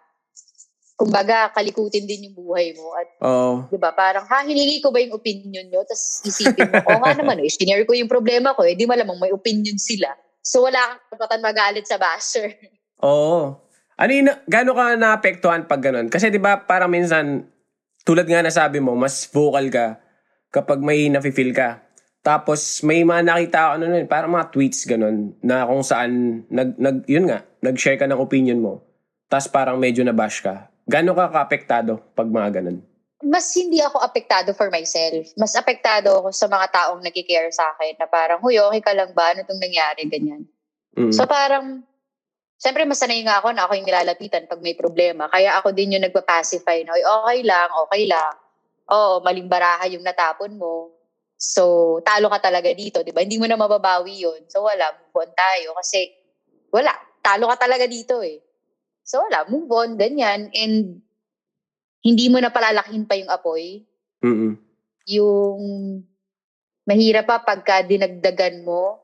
kumbaga 0.96 1.50
kalikutin 1.50 2.04
din 2.06 2.30
yung 2.30 2.37
buhay 2.37 2.76
mo 2.76 2.92
at 2.94 3.08
Oo. 3.24 3.54
'di 3.72 3.80
ba? 3.80 3.90
Parang 3.96 4.28
ha 4.28 4.44
hiningi 4.44 4.85
ko 4.85 4.92
ba 4.92 5.00
yung 5.00 5.16
opinion 5.16 5.66
nyo? 5.72 5.82
Tapos 5.88 6.20
isipin 6.22 6.68
mo, 6.68 6.85
o 6.85 7.00
nga 7.00 7.16
naman, 7.20 7.40
eh, 7.40 7.48
shinare 7.48 7.88
ko 7.88 7.96
yung 7.96 8.12
problema 8.12 8.52
ko, 8.52 8.62
eh 8.62 8.76
di 8.76 8.85
malamang 8.85 9.16
may 9.18 9.32
opinion 9.32 9.80
sila. 9.80 10.12
So 10.44 10.68
wala 10.68 10.78
kang 10.78 11.16
kapatan 11.16 11.40
magalit 11.40 11.88
sa 11.88 11.96
basher. 11.96 12.52
Oo. 13.02 13.56
Ano 14.02 14.11
yun, 14.11 14.35
gano'n 14.50 14.74
ka 14.74 14.85
naapektuhan 14.98 15.62
pag 15.68 15.78
ganun? 15.85 16.08
Kasi 16.11 16.32
di 16.32 16.40
ba 16.40 16.58
parang 16.58 16.90
minsan, 16.90 17.46
tulad 18.02 18.26
nga 18.26 18.42
nasabi 18.42 18.78
mo, 18.78 18.94
mas 18.94 19.26
vocal 19.30 19.66
ka 19.72 19.98
kapag 20.52 20.78
may 20.82 21.08
nafe-feel 21.08 21.54
ka. 21.54 21.82
Tapos 22.22 22.86
may 22.86 23.02
mga 23.02 23.22
nakita 23.26 23.58
ako 23.58 23.72
ano 23.78 23.84
nun, 23.90 24.06
parang 24.06 24.30
mga 24.30 24.48
tweets 24.54 24.86
ganun, 24.86 25.34
na 25.42 25.66
kung 25.66 25.82
saan, 25.82 26.44
nag, 26.46 26.78
nag, 26.78 27.02
yun 27.10 27.26
nga, 27.26 27.42
nag-share 27.58 27.98
ka 27.98 28.06
ng 28.06 28.20
opinion 28.20 28.62
mo. 28.62 28.86
Tapos 29.26 29.50
parang 29.50 29.80
medyo 29.80 30.06
nabash 30.06 30.38
ka. 30.38 30.70
Gano'n 30.86 31.14
ka 31.14 31.34
kaapektado 31.34 31.98
pag 32.14 32.30
mga 32.30 32.62
ganun? 32.62 32.78
mas 33.22 33.54
hindi 33.54 33.78
ako 33.78 34.02
apektado 34.02 34.50
for 34.50 34.68
myself. 34.68 35.30
Mas 35.38 35.54
apektado 35.54 36.10
ako 36.10 36.34
sa 36.34 36.50
mga 36.50 36.66
taong 36.74 37.00
nagkikare 37.00 37.48
sa 37.54 37.70
akin 37.74 37.94
na 38.02 38.10
parang, 38.10 38.42
huy, 38.42 38.58
okay 38.58 38.82
ka 38.82 38.92
lang 38.92 39.14
ba? 39.14 39.30
Ano 39.30 39.46
itong 39.46 39.62
nangyari? 39.62 40.10
Ganyan. 40.10 40.42
Mm. 40.98 41.14
So 41.14 41.24
parang, 41.24 41.86
syempre 42.62 42.87
masanay 42.87 43.27
nga 43.27 43.42
ako 43.42 43.51
na 43.51 43.66
ako 43.66 43.75
yung 43.75 43.88
nilalapitan 43.90 44.46
pag 44.46 44.62
may 44.62 44.79
problema. 44.79 45.27
Kaya 45.27 45.59
ako 45.59 45.75
din 45.75 45.98
yung 45.98 46.07
nagpa-pacify 46.07 46.87
na, 46.87 46.94
"Uy, 46.94 47.03
okay 47.03 47.40
lang, 47.42 47.68
okay 47.75 48.07
lang. 48.07 48.33
Oo, 48.87 49.18
maling 49.18 49.51
baraha 49.51 49.90
yung 49.90 50.07
natapon 50.07 50.55
mo. 50.55 50.94
So, 51.35 51.98
talo 52.07 52.31
ka 52.31 52.38
talaga 52.38 52.70
dito, 52.70 53.03
di 53.03 53.11
ba? 53.11 53.27
Hindi 53.27 53.42
mo 53.42 53.51
na 53.51 53.59
mababawi 53.59 54.14
yun. 54.22 54.46
So, 54.46 54.62
wala, 54.62 54.94
move 54.94 55.27
on 55.27 55.31
tayo. 55.35 55.75
Kasi, 55.75 56.07
wala, 56.70 56.94
talo 57.18 57.51
ka 57.51 57.66
talaga 57.66 57.90
dito 57.90 58.22
eh. 58.22 58.38
So, 59.03 59.27
wala, 59.27 59.42
move 59.51 59.66
on, 59.75 59.98
ganyan. 59.98 60.55
And, 60.55 61.03
hindi 62.07 62.27
mo 62.31 62.38
na 62.38 62.55
palalakihin 62.55 63.11
pa 63.11 63.18
yung 63.18 63.31
apoy. 63.31 63.83
Mm-mm. 64.22 64.55
Yung, 65.11 65.59
mahirap 66.87 67.27
pa 67.27 67.42
pagka 67.42 67.83
dinagdagan 67.83 68.62
mo, 68.62 69.03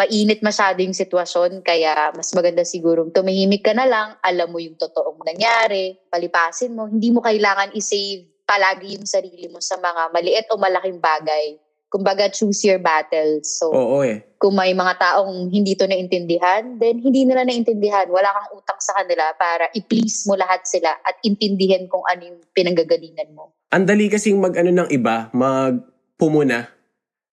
mainit 0.00 0.40
masyado 0.40 0.80
yung 0.80 0.96
sitwasyon, 0.96 1.60
kaya 1.60 2.08
mas 2.16 2.32
maganda 2.32 2.64
siguro 2.64 3.04
tumahimik 3.12 3.60
ka 3.60 3.76
na 3.76 3.84
lang, 3.84 4.16
alam 4.24 4.48
mo 4.48 4.56
yung 4.56 4.80
totoong 4.80 5.20
nangyari, 5.20 6.00
palipasin 6.08 6.72
mo, 6.72 6.88
hindi 6.88 7.12
mo 7.12 7.20
kailangan 7.20 7.76
i-save 7.76 8.30
palagi 8.48 8.96
yung 8.98 9.06
sarili 9.06 9.46
mo 9.46 9.60
sa 9.60 9.76
mga 9.76 10.10
maliit 10.10 10.46
o 10.50 10.58
malaking 10.58 10.98
bagay. 10.98 11.54
Kumbaga, 11.90 12.30
choose 12.30 12.62
your 12.66 12.78
battles. 12.78 13.58
So, 13.58 13.74
Oo 13.74 14.06
eh. 14.06 14.22
kung 14.38 14.54
may 14.54 14.70
mga 14.70 14.94
taong 14.94 15.50
hindi 15.50 15.74
to 15.74 15.90
naintindihan, 15.90 16.78
then 16.78 17.02
hindi 17.02 17.26
nila 17.26 17.42
naintindihan. 17.42 18.06
Wala 18.10 18.30
kang 18.30 18.62
utang 18.62 18.78
sa 18.78 18.94
kanila 19.02 19.34
para 19.34 19.66
i-please 19.74 20.22
mo 20.30 20.38
lahat 20.38 20.62
sila 20.66 20.94
at 21.02 21.18
intindihin 21.26 21.90
kung 21.90 22.06
ano 22.06 22.30
yung 22.30 22.38
pinanggagalingan 22.54 23.34
mo. 23.34 23.58
Ang 23.74 23.90
dali 23.90 24.06
kasing 24.06 24.38
mag 24.38 24.54
ano 24.54 24.70
ng 24.70 24.88
iba, 24.90 25.34
mag 25.34 25.82
pumuna. 26.14 26.70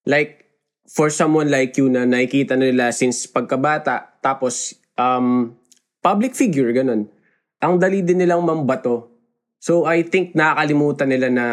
Like, 0.10 0.47
for 0.88 1.12
someone 1.12 1.52
like 1.52 1.76
you 1.76 1.92
na 1.92 2.08
nakikita 2.08 2.56
nila 2.56 2.96
since 2.96 3.28
pagkabata, 3.28 4.18
tapos 4.24 4.80
um, 4.96 5.52
public 6.00 6.34
figure, 6.34 6.72
ganun. 6.72 7.12
Ang 7.60 7.76
dali 7.78 8.02
din 8.02 8.24
nilang 8.24 8.48
mambato. 8.48 9.12
So, 9.60 9.84
I 9.84 10.08
think 10.08 10.32
nakakalimutan 10.32 11.10
nila 11.12 11.28
na 11.28 11.48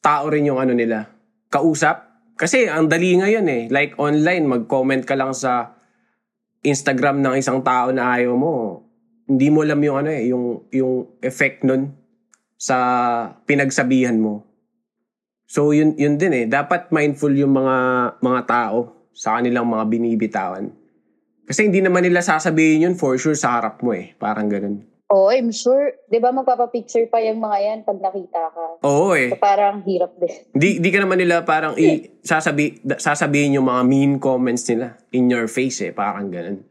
tao 0.00 0.32
rin 0.32 0.48
yung 0.48 0.56
ano 0.56 0.72
nila, 0.72 1.12
kausap. 1.52 2.08
Kasi 2.36 2.68
ang 2.68 2.88
dali 2.88 3.16
ngayon 3.16 3.46
eh. 3.48 3.62
Like 3.68 3.96
online, 4.00 4.44
mag-comment 4.48 5.04
ka 5.04 5.16
lang 5.16 5.36
sa 5.36 5.76
Instagram 6.64 7.20
ng 7.20 7.34
isang 7.36 7.60
tao 7.60 7.92
na 7.92 8.16
ayaw 8.16 8.32
mo. 8.36 8.84
Hindi 9.26 9.48
mo 9.50 9.66
alam 9.66 9.80
yung 9.82 9.96
ano 10.00 10.10
eh, 10.12 10.30
yung, 10.30 10.44
yung 10.70 11.18
effect 11.20 11.66
nun 11.66 11.92
sa 12.56 12.76
pinagsabihan 13.44 14.16
mo. 14.16 14.46
So 15.46 15.70
yun 15.70 15.94
yun 15.94 16.18
din 16.18 16.34
eh. 16.34 16.44
Dapat 16.50 16.90
mindful 16.90 17.30
yung 17.32 17.54
mga 17.54 17.76
mga 18.18 18.40
tao 18.50 19.08
sa 19.14 19.38
kanilang 19.38 19.70
mga 19.70 19.84
binibitawan. 19.86 20.74
Kasi 21.46 21.70
hindi 21.70 21.78
naman 21.78 22.02
nila 22.02 22.20
sasabihin 22.20 22.90
yun 22.90 22.94
for 22.98 23.14
sure 23.14 23.38
sa 23.38 23.56
harap 23.62 23.78
mo 23.78 23.94
eh. 23.94 24.12
Parang 24.18 24.50
ganun. 24.50 24.82
Oo, 25.06 25.30
I'm 25.30 25.54
sure. 25.54 25.94
Di 26.10 26.18
ba 26.18 26.34
magpapapicture 26.34 27.06
pa 27.06 27.22
yung 27.22 27.38
mga 27.38 27.58
yan 27.62 27.78
pag 27.86 28.02
nakita 28.02 28.50
ka? 28.50 28.64
Oo 28.82 29.14
eh. 29.14 29.30
So 29.30 29.38
parang 29.38 29.86
hirap 29.86 30.18
din. 30.18 30.34
Di, 30.50 30.82
di 30.82 30.88
ka 30.90 30.98
naman 30.98 31.22
nila 31.22 31.46
parang 31.46 31.78
i, 31.78 32.18
sasabi, 32.26 32.82
sasabihin 32.98 33.54
yung 33.54 33.70
mga 33.70 33.82
mean 33.86 34.12
comments 34.18 34.66
nila 34.66 34.98
in 35.14 35.30
your 35.30 35.46
face 35.46 35.78
eh. 35.86 35.94
Parang 35.94 36.26
ganun. 36.26 36.66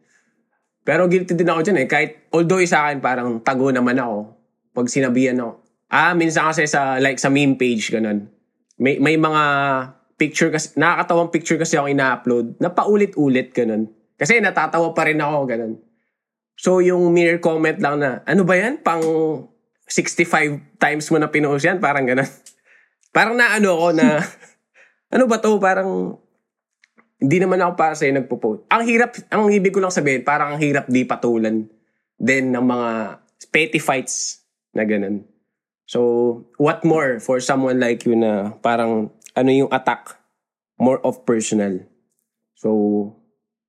Pero 0.83 1.07
guilty 1.07 1.31
din 1.31 1.47
ako 1.47 1.63
dyan 1.63 1.79
eh. 1.79 1.87
Kahit, 1.87 2.27
although 2.35 2.59
sa 2.67 2.91
akin 2.91 2.99
parang 2.99 3.39
tago 3.39 3.71
naman 3.71 3.95
ako. 3.95 4.35
Pag 4.75 4.91
sinabihan 4.91 5.39
ako. 5.39 5.63
Ah, 5.87 6.11
minsan 6.11 6.51
kasi 6.51 6.67
sa, 6.67 6.99
like 6.99 7.15
sa 7.15 7.31
meme 7.31 7.55
page, 7.55 7.87
ganun. 7.87 8.34
May, 8.75 8.99
may 8.99 9.15
mga 9.15 9.43
picture 10.15 10.51
kasi, 10.51 10.75
nakakatawang 10.75 11.31
picture 11.31 11.59
kasi 11.59 11.75
ako 11.79 11.87
ina-upload 11.91 12.59
na 12.59 12.71
paulit-ulit, 12.71 13.51
ganun. 13.51 13.91
Kasi 14.15 14.39
natatawa 14.39 14.95
pa 14.95 15.07
rin 15.07 15.19
ako, 15.19 15.37
ganun. 15.47 15.73
So, 16.55 16.79
yung 16.79 17.11
mere 17.11 17.43
comment 17.43 17.75
lang 17.79 17.99
na, 17.99 18.23
ano 18.23 18.47
ba 18.47 18.55
yan? 18.55 18.79
Pang 18.79 19.03
65 19.87 20.79
times 20.79 21.05
mo 21.11 21.19
na 21.19 21.27
pinost 21.27 21.67
yan? 21.67 21.83
Parang 21.83 22.07
ganun. 22.07 22.27
Parang 23.15 23.35
naano 23.35 23.79
ako 23.79 23.87
na, 23.95 24.19
ano 25.15 25.23
ba 25.27 25.37
to? 25.39 25.55
Parang, 25.59 26.19
hindi 27.19 27.37
naman 27.39 27.63
ako 27.63 27.71
para 27.79 27.95
sa'yo 27.95 28.11
nagpo-post. 28.11 28.67
Ang 28.67 28.83
hirap, 28.87 29.15
ang 29.31 29.47
ibig 29.51 29.71
ko 29.71 29.79
lang 29.79 29.91
sabihin, 29.91 30.27
parang 30.27 30.55
ang 30.55 30.59
hirap 30.59 30.91
di 30.91 31.07
patulan 31.07 31.63
din 32.19 32.51
ng 32.51 32.65
mga 32.65 32.89
petty 33.55 33.79
fights 33.79 34.43
na 34.75 34.83
ganun. 34.83 35.23
So, 35.85 36.41
what 36.57 36.81
more 36.81 37.21
for 37.21 37.37
someone 37.37 37.79
like 37.79 38.05
you 38.05 38.17
na 38.17 38.57
parang, 38.65 39.13
ano 39.37 39.49
yung 39.53 39.71
attack? 39.71 40.17
More 40.81 40.99
of 41.05 41.23
personal. 41.23 41.79
So, 42.57 43.13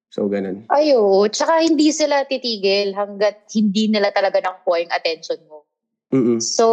so 0.08 0.26
ganun. 0.26 0.64
Ayo, 0.72 1.28
tsaka 1.28 1.60
hindi 1.62 1.92
sila 1.92 2.24
titigil 2.24 2.96
hanggat 2.96 3.44
hindi 3.52 3.92
nila 3.92 4.10
talaga 4.10 4.40
nakuha 4.40 4.88
yung 4.88 4.94
attention 4.96 5.40
mo. 5.46 5.68
Mm-mm. 6.10 6.40
So, 6.40 6.66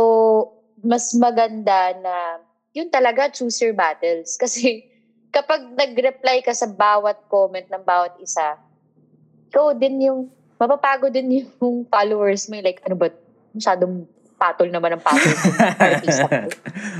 mas 0.80 1.12
maganda 1.16 1.92
na 2.00 2.44
yun 2.74 2.90
talaga 2.90 3.30
choose 3.30 3.60
your 3.62 3.76
battles. 3.76 4.36
Kasi 4.42 4.88
kapag 5.34 5.76
nag-reply 5.76 6.40
ka 6.46 6.56
sa 6.56 6.70
bawat 6.72 7.20
comment 7.28 7.66
ng 7.68 7.84
bawat 7.84 8.16
isa, 8.24 8.56
ikaw 9.52 9.76
din 9.76 10.08
yung, 10.08 10.20
mapapagod 10.58 11.12
din 11.12 11.44
yung 11.60 11.84
followers 11.92 12.48
mo. 12.48 12.58
Like, 12.64 12.80
ano 12.88 12.96
ba, 12.96 13.12
masyadong 13.54 14.08
patol 14.36 14.68
naman 14.68 14.98
ang 14.98 15.04
patol. 15.04 15.32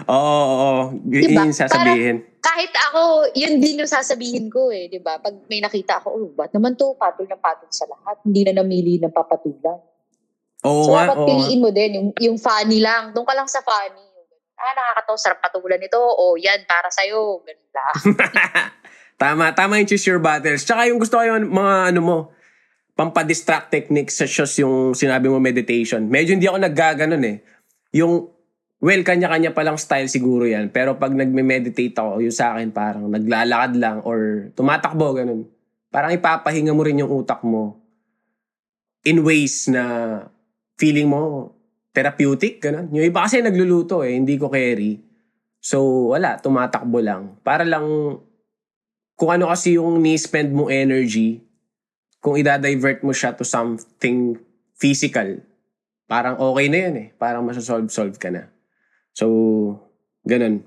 oo, 0.08 0.18
oo, 0.18 0.56
oo. 0.56 0.82
Y- 1.08 1.28
Diba? 1.28 1.44
Yun 1.44 1.50
yung 1.50 1.58
sasabihin. 1.58 2.16
Kahit 2.40 2.74
ako, 2.90 3.02
yun 3.34 3.60
din 3.60 3.80
yung 3.80 3.90
sasabihin 3.90 4.48
ko 4.48 4.68
eh, 4.70 4.88
di 4.88 5.00
ba? 5.00 5.18
Pag 5.18 5.48
may 5.48 5.60
nakita 5.60 6.00
ako, 6.00 6.08
oh, 6.12 6.30
ba't 6.32 6.52
naman 6.52 6.76
to 6.76 6.92
patol 6.96 7.24
na 7.26 7.40
patol 7.40 7.68
sa 7.72 7.88
lahat? 7.88 8.20
Hindi 8.24 8.48
na 8.48 8.60
namili 8.60 9.00
ng 9.00 9.12
papatulan. 9.12 9.80
Oo 10.64 10.84
So, 10.84 10.92
nga, 10.96 11.12
dapat 11.12 11.18
oo 11.20 11.28
piliin 11.28 11.60
mo 11.60 11.70
din 11.70 11.92
yung, 11.96 12.10
yung 12.20 12.38
funny 12.40 12.80
lang. 12.80 13.12
Doon 13.12 13.28
ka 13.28 13.36
lang 13.36 13.48
sa 13.48 13.60
funny. 13.60 14.08
Ah, 14.56 14.72
nakakatawa, 14.72 15.18
sarap 15.20 15.40
patulan 15.44 15.76
nito. 15.76 16.00
O, 16.00 16.40
yan, 16.40 16.64
para 16.64 16.88
sa'yo. 16.88 17.44
Ganun 17.44 17.72
lang. 17.72 17.94
tama, 19.22 19.52
tama 19.52 19.76
yung 19.76 19.90
choose 19.90 20.08
your 20.08 20.24
battles. 20.24 20.64
Tsaka 20.64 20.88
yung 20.88 21.00
gusto 21.00 21.20
ko 21.20 21.24
yung 21.24 21.52
mga 21.52 21.92
ano 21.92 22.00
mo, 22.00 22.18
pampadistract 22.94 23.74
techniques 23.74 24.18
such 24.18 24.38
as 24.42 24.54
yung 24.62 24.94
sinabi 24.94 25.30
mo 25.30 25.42
meditation. 25.42 26.06
Medyo 26.06 26.38
hindi 26.38 26.46
ako 26.46 26.60
naggaganon 26.62 27.24
eh. 27.26 27.38
Yung, 27.98 28.30
well, 28.78 29.02
kanya-kanya 29.02 29.54
palang 29.54 29.82
style 29.82 30.10
siguro 30.10 30.46
yan. 30.46 30.70
Pero 30.70 30.98
pag 30.98 31.14
nagme-meditate 31.14 31.98
ako, 31.98 32.22
yung 32.22 32.36
sa 32.36 32.54
akin 32.54 32.70
parang 32.70 33.10
naglalakad 33.10 33.74
lang 33.78 33.98
or 34.06 34.50
tumatakbo, 34.54 35.18
ganun. 35.18 35.50
Parang 35.90 36.14
ipapahinga 36.14 36.74
mo 36.74 36.82
rin 36.86 37.02
yung 37.02 37.10
utak 37.10 37.42
mo 37.42 37.82
in 39.04 39.22
ways 39.22 39.68
na 39.68 39.84
feeling 40.80 41.10
mo 41.10 41.54
therapeutic, 41.94 42.58
ganun. 42.58 42.90
Yung 42.90 43.06
iba 43.06 43.26
kasi 43.26 43.42
nagluluto 43.42 44.02
eh, 44.02 44.18
hindi 44.18 44.38
ko 44.38 44.50
carry. 44.50 44.98
So, 45.64 46.10
wala, 46.12 46.42
tumatakbo 46.42 47.00
lang. 47.00 47.38
Para 47.46 47.64
lang, 47.64 48.18
kung 49.14 49.30
ano 49.30 49.48
kasi 49.48 49.78
yung 49.78 50.02
ni-spend 50.02 50.52
mo 50.52 50.68
energy, 50.68 51.46
kung 52.24 52.40
ida-divert 52.40 53.04
mo 53.04 53.12
siya 53.12 53.36
to 53.36 53.44
something 53.44 54.40
physical, 54.80 55.44
parang 56.08 56.40
okay 56.40 56.72
na 56.72 56.80
yun 56.88 56.96
eh. 56.96 57.08
Parang 57.20 57.44
masasolve-solve 57.44 58.16
ka 58.16 58.32
na. 58.32 58.48
So, 59.12 59.28
ganun. 60.24 60.64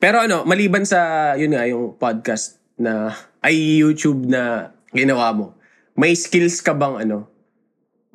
Pero 0.00 0.24
ano, 0.24 0.48
maliban 0.48 0.88
sa, 0.88 1.32
yun 1.36 1.52
nga, 1.52 1.68
yung 1.68 2.00
podcast 2.00 2.56
na, 2.80 3.12
ay 3.44 3.84
YouTube 3.84 4.24
na 4.32 4.72
ginawa 4.88 5.36
mo, 5.36 5.46
may 5.92 6.16
skills 6.16 6.64
ka 6.64 6.72
bang 6.72 7.04
ano, 7.04 7.28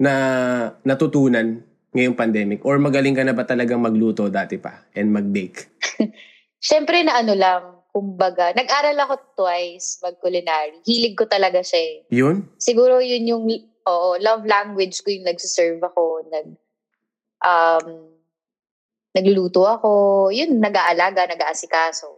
na 0.02 0.14
natutunan 0.82 1.62
ngayong 1.94 2.18
pandemic? 2.18 2.66
Or 2.66 2.82
magaling 2.82 3.14
ka 3.14 3.22
na 3.22 3.38
ba 3.38 3.46
talagang 3.46 3.86
magluto 3.86 4.34
dati 4.34 4.58
pa 4.58 4.90
and 4.98 5.14
mag-bake? 5.14 5.70
Siyempre 6.68 7.06
na 7.06 7.22
ano 7.22 7.38
lang, 7.38 7.73
kumbaga, 7.93 8.58
nag-aral 8.58 8.97
ako 9.06 9.38
twice 9.38 10.01
mag-culinary. 10.01 10.82
Hilig 10.82 11.13
ko 11.13 11.29
talaga 11.29 11.62
siya 11.62 11.79
eh. 11.79 11.95
Yun? 12.10 12.49
Siguro 12.58 12.97
yun 12.97 13.29
yung, 13.29 13.45
oo, 13.86 14.10
love 14.17 14.43
language 14.49 15.06
ko 15.06 15.13
yung 15.13 15.29
nagsiserve 15.29 15.77
ako. 15.77 16.25
Nag, 16.34 16.47
um, 17.45 18.10
nagluluto 19.13 19.69
ako. 19.69 19.91
Yun, 20.34 20.58
nag-aalaga, 20.58 21.29
nag-aasikaso. 21.29 22.17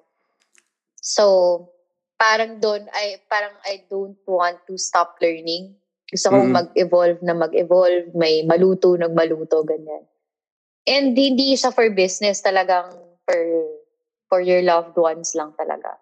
So, 0.95 1.23
parang 2.15 2.63
doon, 2.63 2.87
I, 2.95 3.19
parang 3.27 3.59
I 3.67 3.83
don't 3.91 4.17
want 4.23 4.63
to 4.71 4.79
stop 4.79 5.19
learning. 5.19 5.75
Gusto 6.07 6.31
kong 6.31 6.49
Mm. 6.49 6.55
mag-evolve 6.55 7.19
na 7.19 7.35
mag-evolve. 7.35 8.15
May 8.15 8.47
maluto, 8.47 8.95
nagmaluto, 8.95 9.67
ganyan. 9.67 10.07
And 10.87 11.11
hindi 11.17 11.51
siya 11.59 11.75
for 11.75 11.91
business 11.91 12.39
talagang 12.39 12.95
for 13.27 13.41
for 14.35 14.43
your 14.43 14.59
loved 14.59 14.99
ones 14.99 15.31
lang 15.31 15.55
talaga. 15.55 15.95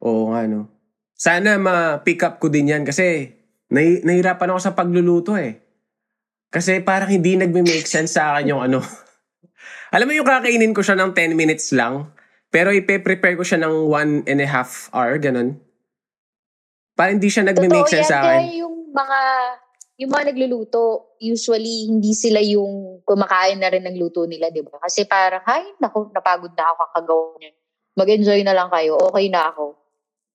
Oo 0.00 0.32
nga, 0.32 0.48
no. 0.48 0.72
Sana 1.12 1.60
ma-pick 1.60 2.24
up 2.24 2.40
ko 2.40 2.48
din 2.48 2.72
yan 2.72 2.88
kasi 2.88 3.36
nahi- 3.68 4.00
nahirapan 4.00 4.56
ako 4.56 4.60
sa 4.64 4.72
pagluluto 4.72 5.36
eh. 5.36 5.60
Kasi 6.48 6.80
parang 6.80 7.12
hindi 7.12 7.36
nagme-make 7.36 7.84
sense 7.84 8.16
sa 8.16 8.32
akin 8.32 8.56
yung 8.56 8.64
ano. 8.64 8.80
Alam 9.94 10.08
mo 10.08 10.16
yung 10.16 10.24
kakainin 10.24 10.72
ko 10.72 10.80
siya 10.80 10.96
ng 10.96 11.12
10 11.12 11.36
minutes 11.36 11.68
lang, 11.76 12.08
pero 12.48 12.72
ipe-prepare 12.72 13.36
ko 13.36 13.44
siya 13.44 13.60
ng 13.60 13.74
one 13.84 14.24
and 14.24 14.40
a 14.40 14.48
half 14.48 14.88
hour, 14.96 15.20
ganun. 15.20 15.60
Parang 16.96 17.20
hindi 17.20 17.28
siya 17.28 17.44
nagme-make 17.44 17.84
Totoo 17.84 17.92
sense 17.92 18.08
yan, 18.08 18.10
sa 18.10 18.18
kaya 18.24 18.40
akin. 18.40 18.64
yung 18.64 18.76
mga 18.88 19.20
yung 19.94 20.10
mga 20.10 20.34
nagluluto, 20.34 21.14
usually 21.22 21.86
hindi 21.86 22.10
sila 22.18 22.42
yung 22.42 23.02
kumakain 23.06 23.62
na 23.62 23.70
rin 23.70 23.86
ng 23.86 23.94
luto 23.94 24.26
nila, 24.26 24.50
di 24.50 24.58
ba? 24.66 24.82
Kasi 24.82 25.06
parang, 25.06 25.46
ay, 25.46 25.78
naku, 25.78 26.10
napagod 26.10 26.50
na 26.58 26.66
ako 26.66 26.74
kakagawa 26.82 27.26
niyan. 27.38 27.54
Mag-enjoy 27.94 28.40
na 28.42 28.54
lang 28.58 28.68
kayo, 28.74 28.98
okay 28.98 29.30
na 29.30 29.54
ako. 29.54 29.64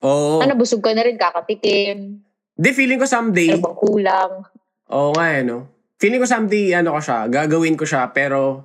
Oo. 0.00 0.40
Ano, 0.40 0.56
busog 0.56 0.80
ka 0.80 0.96
na 0.96 1.04
rin, 1.04 1.20
kakatikim. 1.20 2.24
Di, 2.56 2.70
feeling 2.72 2.96
ko 2.96 3.04
someday, 3.04 3.52
Ano 3.52 3.68
bang 3.68 3.78
kulang? 3.84 4.32
Oo 4.88 5.12
nga 5.12 5.26
eh, 5.28 5.44
no? 5.44 5.68
Feeling 6.00 6.24
ko 6.24 6.28
someday, 6.28 6.72
ano 6.72 6.96
ko 6.96 7.00
siya, 7.04 7.28
gagawin 7.28 7.76
ko 7.76 7.84
siya, 7.84 8.08
pero 8.16 8.64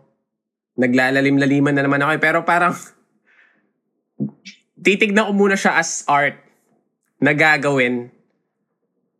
naglalalim-laliman 0.79 1.75
na 1.75 1.83
naman 1.83 1.99
ako 2.07 2.11
eh. 2.15 2.21
Pero 2.23 2.37
parang, 2.47 2.71
titignan 4.79 5.27
ko 5.27 5.31
muna 5.35 5.59
siya 5.59 5.75
as 5.75 6.07
art 6.07 6.39
na 7.19 7.35
gagawin 7.35 8.07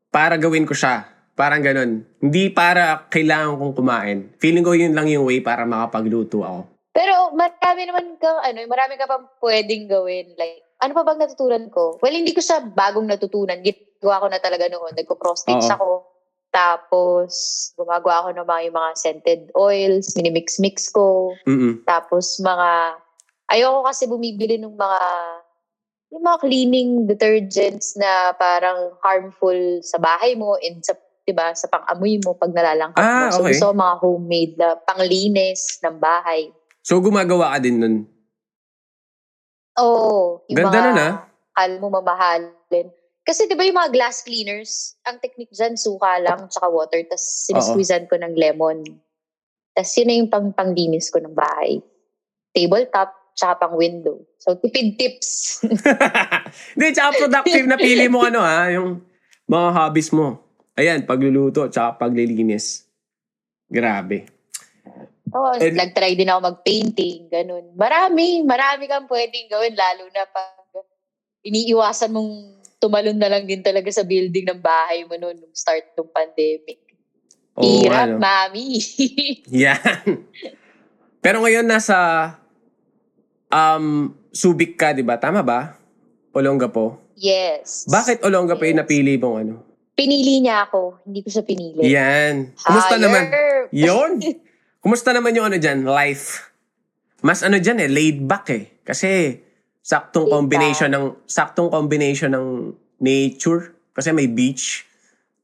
para 0.08 0.40
gawin 0.40 0.64
ko 0.64 0.72
siya. 0.72 1.14
Parang 1.36 1.60
ganun. 1.60 2.08
Hindi 2.24 2.48
para 2.48 3.12
kailangan 3.12 3.60
kong 3.60 3.76
kumain. 3.76 4.17
Feeling 4.39 4.63
ko 4.63 4.71
yun 4.71 4.95
lang 4.95 5.12
yung 5.12 5.28
way 5.28 5.43
para 5.43 5.67
makapagluto 5.67 6.48
ako. 6.48 6.60
Pero 6.95 7.36
marami 7.36 7.84
naman 7.84 8.15
kang 8.15 8.39
ano, 8.39 8.63
marami 8.71 8.95
ka 8.95 9.04
pang 9.04 9.28
pwedeng 9.43 9.91
gawin. 9.91 10.32
Like, 10.39 10.63
ano 10.80 10.95
pa 10.95 11.04
bang 11.04 11.19
natutunan 11.19 11.67
ko? 11.67 12.00
Well, 12.00 12.15
hindi 12.15 12.32
ko 12.32 12.39
sa 12.39 12.63
bagong 12.63 13.12
natutunan. 13.12 13.60
Ginagawa 13.60 14.24
ko 14.24 14.28
na 14.32 14.39
talaga 14.39 14.65
noon. 14.71 14.95
Nagko-cross 14.95 15.43
stitch 15.43 15.67
Oo. 15.67 15.76
ako. 15.76 15.89
Tapos, 16.56 17.32
gumagawa 17.76 18.24
ako 18.24 18.30
ng 18.32 18.48
mga, 18.48 18.62
yung 18.71 18.78
mga 18.80 18.91
scented 18.95 19.41
oils, 19.60 20.15
minimix-mix 20.15 20.88
ko. 20.95 21.36
Mm-mm. 21.43 21.84
Tapos, 21.84 22.39
mga, 22.39 22.95
ayoko 23.52 23.84
kasi 23.84 24.08
bumibili 24.08 24.56
ng 24.56 24.71
mga, 24.71 25.00
yung 26.15 26.24
mga 26.24 26.39
cleaning 26.39 26.91
detergents 27.12 28.00
na 28.00 28.32
parang 28.39 28.95
harmful 29.04 29.84
sa 29.84 30.00
bahay 30.00 30.39
mo 30.39 30.56
and 30.63 30.80
sa, 30.80 30.95
diba, 31.26 31.52
sa 31.58 31.66
pang-amoy 31.66 32.22
mo 32.22 32.38
pag 32.38 32.54
nalalangkap 32.54 33.02
Ah, 33.02 33.28
mo. 33.28 33.34
So, 33.34 33.42
okay. 33.42 33.58
gusto 33.58 33.66
ko 33.70 33.74
mga 33.74 33.96
homemade 34.00 34.54
na 34.62 34.68
panglinis 34.78 35.82
ng 35.82 35.98
bahay. 35.98 36.54
So, 36.86 37.02
gumagawa 37.02 37.58
ka 37.58 37.66
din 37.66 37.82
nun. 37.82 37.96
Oo. 39.82 40.46
yung 40.48 40.58
Ganda 40.62 40.78
mga, 40.80 40.86
nun, 40.86 41.00
ah. 41.02 41.14
Kala 41.58 41.76
mo 41.82 41.88
mamahalin. 41.90 42.88
Kasi 43.26 43.50
di 43.50 43.58
ba 43.58 43.66
yung 43.66 43.74
mga 43.82 43.90
glass 43.90 44.22
cleaners, 44.22 44.94
ang 45.02 45.18
technique 45.18 45.50
dyan, 45.50 45.74
suka 45.74 46.22
lang, 46.22 46.46
tsaka 46.46 46.70
water, 46.70 47.02
tapos 47.10 47.26
sinisqueezan 47.50 48.06
ko 48.06 48.22
ng 48.22 48.38
lemon. 48.38 48.86
Tapos 49.74 49.92
yun 49.98 50.06
na 50.06 50.16
yung 50.22 50.30
pang 50.30 50.54
panglinis 50.54 51.10
ko 51.10 51.18
ng 51.18 51.34
bahay. 51.34 51.82
Tabletop, 52.54 53.10
tsaka 53.34 53.66
pang 53.66 53.74
window. 53.74 54.22
So, 54.38 54.54
tipid 54.62 55.02
tips. 55.02 55.58
Hindi, 56.78 56.94
tsaka 56.94 57.18
productive 57.18 57.66
na 57.66 57.82
pili 57.82 58.06
mo 58.06 58.22
ano 58.22 58.46
ha, 58.46 58.70
yung 58.70 59.02
mga 59.50 59.68
hobbies 59.74 60.14
mo. 60.14 60.45
Ayan, 60.76 61.08
pagluluto, 61.08 61.72
tsaka 61.72 61.96
paglilinis. 61.98 62.84
Grabe. 63.66 64.28
Oo, 65.32 65.56
And- 65.56 65.76
nag-try 65.76 66.14
din 66.14 66.28
ako 66.28 66.40
mag-painting, 66.54 67.32
ganun. 67.32 67.72
Marami, 67.74 68.44
marami 68.44 68.86
kang 68.86 69.08
pwedeng 69.08 69.48
gawin, 69.48 69.74
lalo 69.74 70.04
na 70.12 70.28
pag 70.28 70.52
iniiwasan 71.42 72.12
mong 72.12 72.32
tumalon 72.78 73.16
na 73.16 73.32
lang 73.32 73.48
din 73.48 73.64
talaga 73.64 73.88
sa 73.90 74.04
building 74.04 74.46
ng 74.46 74.60
bahay 74.60 75.08
mo 75.08 75.16
noon 75.16 75.40
nung 75.40 75.56
start 75.56 75.96
ng 75.96 76.12
pandemic. 76.12 76.80
Oo, 77.56 77.64
Hirap, 77.64 78.12
ano. 78.12 78.20
mami. 78.20 78.84
Yan. 79.64 80.28
Pero 81.20 81.40
ngayon 81.40 81.66
nasa 81.66 81.96
um, 83.48 84.12
Subic 84.30 84.76
ka, 84.76 84.92
di 84.92 85.02
ba? 85.02 85.16
Tama 85.16 85.40
ba? 85.40 85.80
Olongapo. 86.36 87.00
yes. 87.16 87.88
Bakit 87.88 88.28
Olongapo 88.28 88.68
yung 88.68 88.76
Yes. 88.76 88.84
napili 88.84 89.16
mong 89.16 89.38
ano? 89.40 89.56
Pinili 89.96 90.44
niya 90.44 90.68
ako, 90.68 91.08
hindi 91.08 91.24
ko 91.24 91.30
siya 91.32 91.44
pinili. 91.48 91.80
Yan. 91.88 92.52
Kumusta 92.60 93.00
Higher. 93.00 93.04
naman? 93.08 93.24
Yon. 93.72 94.12
Kumusta 94.84 95.10
naman 95.16 95.32
yung 95.32 95.48
ano 95.48 95.56
dyan? 95.56 95.88
Life. 95.88 96.52
Mas 97.24 97.40
ano 97.48 97.56
dyan 97.64 97.80
eh, 97.80 97.88
laid 97.88 98.28
back 98.28 98.46
eh. 98.52 98.84
Kasi 98.84 99.40
saktong 99.80 100.28
Laid 100.28 100.36
combination 100.36 100.92
ng 100.92 101.06
saktong 101.24 101.72
combination 101.72 102.36
ng 102.36 102.76
nature 103.00 103.72
kasi 103.96 104.12
may 104.12 104.28
beach. 104.28 104.84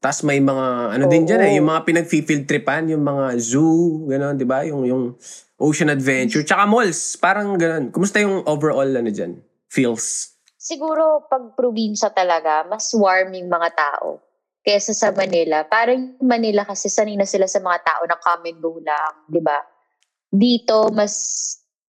Tapos 0.04 0.20
may 0.28 0.36
mga 0.42 0.98
ano 1.00 1.04
din 1.08 1.24
Oo. 1.24 1.28
dyan 1.32 1.42
eh, 1.48 1.52
yung 1.56 1.72
mga 1.72 1.82
pinag-field 1.88 2.44
tripan, 2.44 2.92
yung 2.92 3.06
mga 3.06 3.38
zoo, 3.38 4.04
gano'n, 4.10 4.34
'di 4.34 4.46
ba? 4.50 4.66
Yung 4.68 4.82
yung 4.84 5.14
ocean 5.62 5.94
adventure, 5.94 6.42
tsaka 6.42 6.66
malls, 6.66 7.16
parang 7.22 7.54
gano'n. 7.54 7.94
Kumusta 7.94 8.18
yung 8.18 8.42
overall 8.50 8.90
ano 8.90 9.08
dyan? 9.08 9.38
Feels. 9.70 10.34
Siguro 10.58 11.24
pag 11.30 11.54
probinsya 11.54 12.10
talaga, 12.10 12.66
mas 12.66 12.90
warm 12.92 13.30
yung 13.32 13.46
mga 13.46 13.70
tao 13.78 14.18
kesa 14.62 14.94
sa 14.94 15.10
Manila. 15.10 15.66
Parang 15.66 16.14
Manila 16.22 16.62
kasi 16.62 16.86
sanay 16.86 17.18
na 17.18 17.26
sila 17.26 17.50
sa 17.50 17.58
mga 17.58 17.82
tao 17.82 18.02
na 18.06 18.16
come 18.18 18.54
and 18.54 18.58
go 18.62 18.78
lang, 18.78 19.14
di 19.26 19.42
ba? 19.42 19.58
Dito, 20.30 20.88
mas 20.94 21.14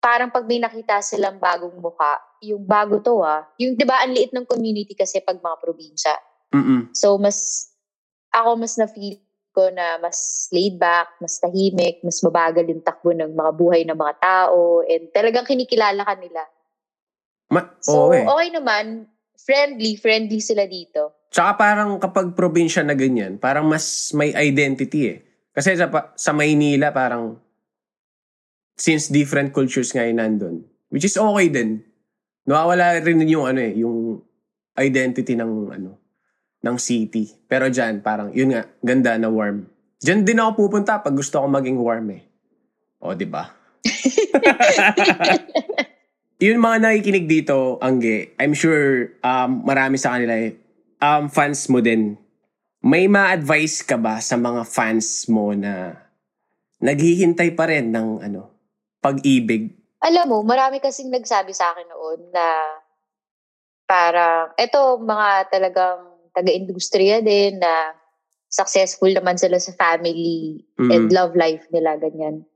parang 0.01 0.33
pag 0.33 0.47
may 0.47 0.63
nakita 0.63 1.03
silang 1.03 1.37
bagong 1.37 1.77
muka, 1.77 2.17
yung 2.41 2.65
bago 2.65 3.03
to 3.05 3.21
ah, 3.21 3.45
yung 3.61 3.77
di 3.77 3.85
ba 3.85 4.01
ang 4.01 4.17
liit 4.17 4.33
ng 4.33 4.49
community 4.49 4.97
kasi 4.97 5.21
pag 5.21 5.37
mga 5.37 5.61
probinsya. 5.61 6.15
Mm. 6.55 6.95
So 6.97 7.21
mas, 7.21 7.69
ako 8.33 8.57
mas 8.57 8.79
na-feel 8.81 9.21
ko 9.51 9.69
na 9.75 9.99
mas 9.99 10.49
laid 10.55 10.79
back, 10.79 11.19
mas 11.19 11.37
tahimik, 11.43 12.01
mas 12.07 12.23
mabagal 12.23 12.65
yung 12.71 12.81
takbo 12.87 13.11
ng 13.11 13.35
mga 13.35 13.53
buhay 13.59 13.83
ng 13.83 13.99
mga 13.99 14.15
tao, 14.23 14.87
and 14.87 15.11
talagang 15.11 15.45
kinikilala 15.45 16.07
ka 16.07 16.15
nila. 16.17 16.43
Ma- 17.51 17.75
So, 17.83 18.15
eh. 18.15 18.23
okay 18.25 18.49
naman. 18.55 19.11
Friendly, 19.43 19.99
friendly 19.99 20.39
sila 20.39 20.71
dito. 20.71 21.20
Tsaka 21.31 21.55
parang 21.55 22.03
kapag 22.03 22.35
probinsya 22.35 22.83
na 22.83 22.99
ganyan, 22.99 23.39
parang 23.39 23.71
mas 23.71 24.11
may 24.19 24.35
identity 24.35 25.15
eh. 25.15 25.19
Kasi 25.55 25.79
sa, 25.79 25.87
sa 26.19 26.35
Maynila 26.35 26.91
parang 26.91 27.39
since 28.75 29.11
different 29.11 29.55
cultures 29.55 29.95
nga 29.95 30.03
yung 30.03 30.19
nandun, 30.19 30.57
which 30.91 31.07
is 31.07 31.15
okay 31.15 31.47
din. 31.47 31.87
Nawawala 32.51 32.99
rin 32.99 33.23
yung 33.31 33.47
ano 33.47 33.63
eh, 33.63 33.79
yung 33.79 34.19
identity 34.75 35.39
ng 35.39 35.71
ano 35.71 36.01
ng 36.61 36.77
city. 36.77 37.25
Pero 37.49 37.73
dyan, 37.73 38.05
parang, 38.05 38.33
yun 38.37 38.53
nga, 38.53 38.69
ganda 38.85 39.17
na 39.17 39.33
warm. 39.33 39.65
Dyan 40.01 40.25
din 40.25 40.41
ako 40.41 40.69
pupunta 40.69 41.01
pag 41.01 41.17
gusto 41.17 41.41
ko 41.41 41.47
maging 41.49 41.81
warm 41.81 42.17
eh. 42.17 42.23
O, 43.01 43.17
di 43.17 43.25
ba? 43.25 43.49
yun 46.45 46.61
mga 46.61 46.79
nakikinig 46.85 47.27
dito, 47.29 47.81
Angge, 47.81 48.37
I'm 48.37 48.53
sure 48.53 49.17
um, 49.25 49.65
marami 49.65 49.97
sa 49.97 50.17
kanila 50.17 50.37
eh, 50.37 50.60
um, 51.01 51.27
fans 51.27 51.67
mo 51.67 51.81
din. 51.81 52.15
May 52.81 53.09
ma-advise 53.09 53.85
ka 53.85 54.01
ba 54.01 54.21
sa 54.25 54.41
mga 54.41 54.65
fans 54.65 55.29
mo 55.29 55.53
na 55.53 55.97
naghihintay 56.81 57.53
pa 57.53 57.69
rin 57.69 57.93
ng 57.93 58.25
ano, 58.25 58.49
pag-ibig? 59.05 59.77
Alam 60.01 60.33
mo, 60.33 60.39
marami 60.41 60.81
kasing 60.81 61.13
nagsabi 61.13 61.53
sa 61.53 61.77
akin 61.77 61.89
noon 61.93 62.21
na 62.33 62.47
parang, 63.85 64.57
eto 64.57 64.97
mga 64.97 65.53
talagang 65.53 66.01
taga-industriya 66.33 67.21
din 67.21 67.61
na 67.61 67.93
successful 68.49 69.13
naman 69.13 69.37
sila 69.37 69.61
sa 69.61 69.77
family 69.77 70.65
and 70.81 71.11
Mm. 71.11 71.13
love 71.13 71.35
life 71.37 71.69
nila, 71.69 72.01
ganyan. 72.01 72.49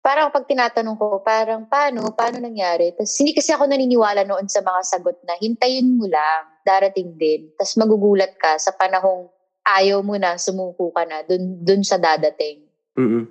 Parang 0.00 0.32
pag 0.32 0.48
tinatanong 0.48 0.96
ko, 0.96 1.20
parang 1.20 1.68
paano? 1.68 2.12
Paano 2.16 2.40
nangyari? 2.40 2.92
Tapos 2.96 3.12
hindi 3.20 3.36
kasi 3.36 3.52
ako 3.52 3.68
naniniwala 3.68 4.24
noon 4.24 4.48
sa 4.48 4.64
mga 4.64 4.80
sagot 4.84 5.16
na 5.28 5.36
hintayin 5.36 5.96
mo 5.96 6.08
lang, 6.08 6.44
darating 6.70 7.18
din. 7.18 7.50
Tapos 7.58 7.74
magugulat 7.74 8.38
ka 8.38 8.54
sa 8.62 8.70
panahong 8.70 9.26
ayaw 9.66 9.98
mo 10.06 10.14
na, 10.14 10.38
sumuko 10.38 10.94
ka 10.94 11.02
na, 11.02 11.26
dun, 11.26 11.58
dun 11.66 11.82
sa 11.82 11.98
dadating. 11.98 12.62
Mm-mm. 12.94 13.26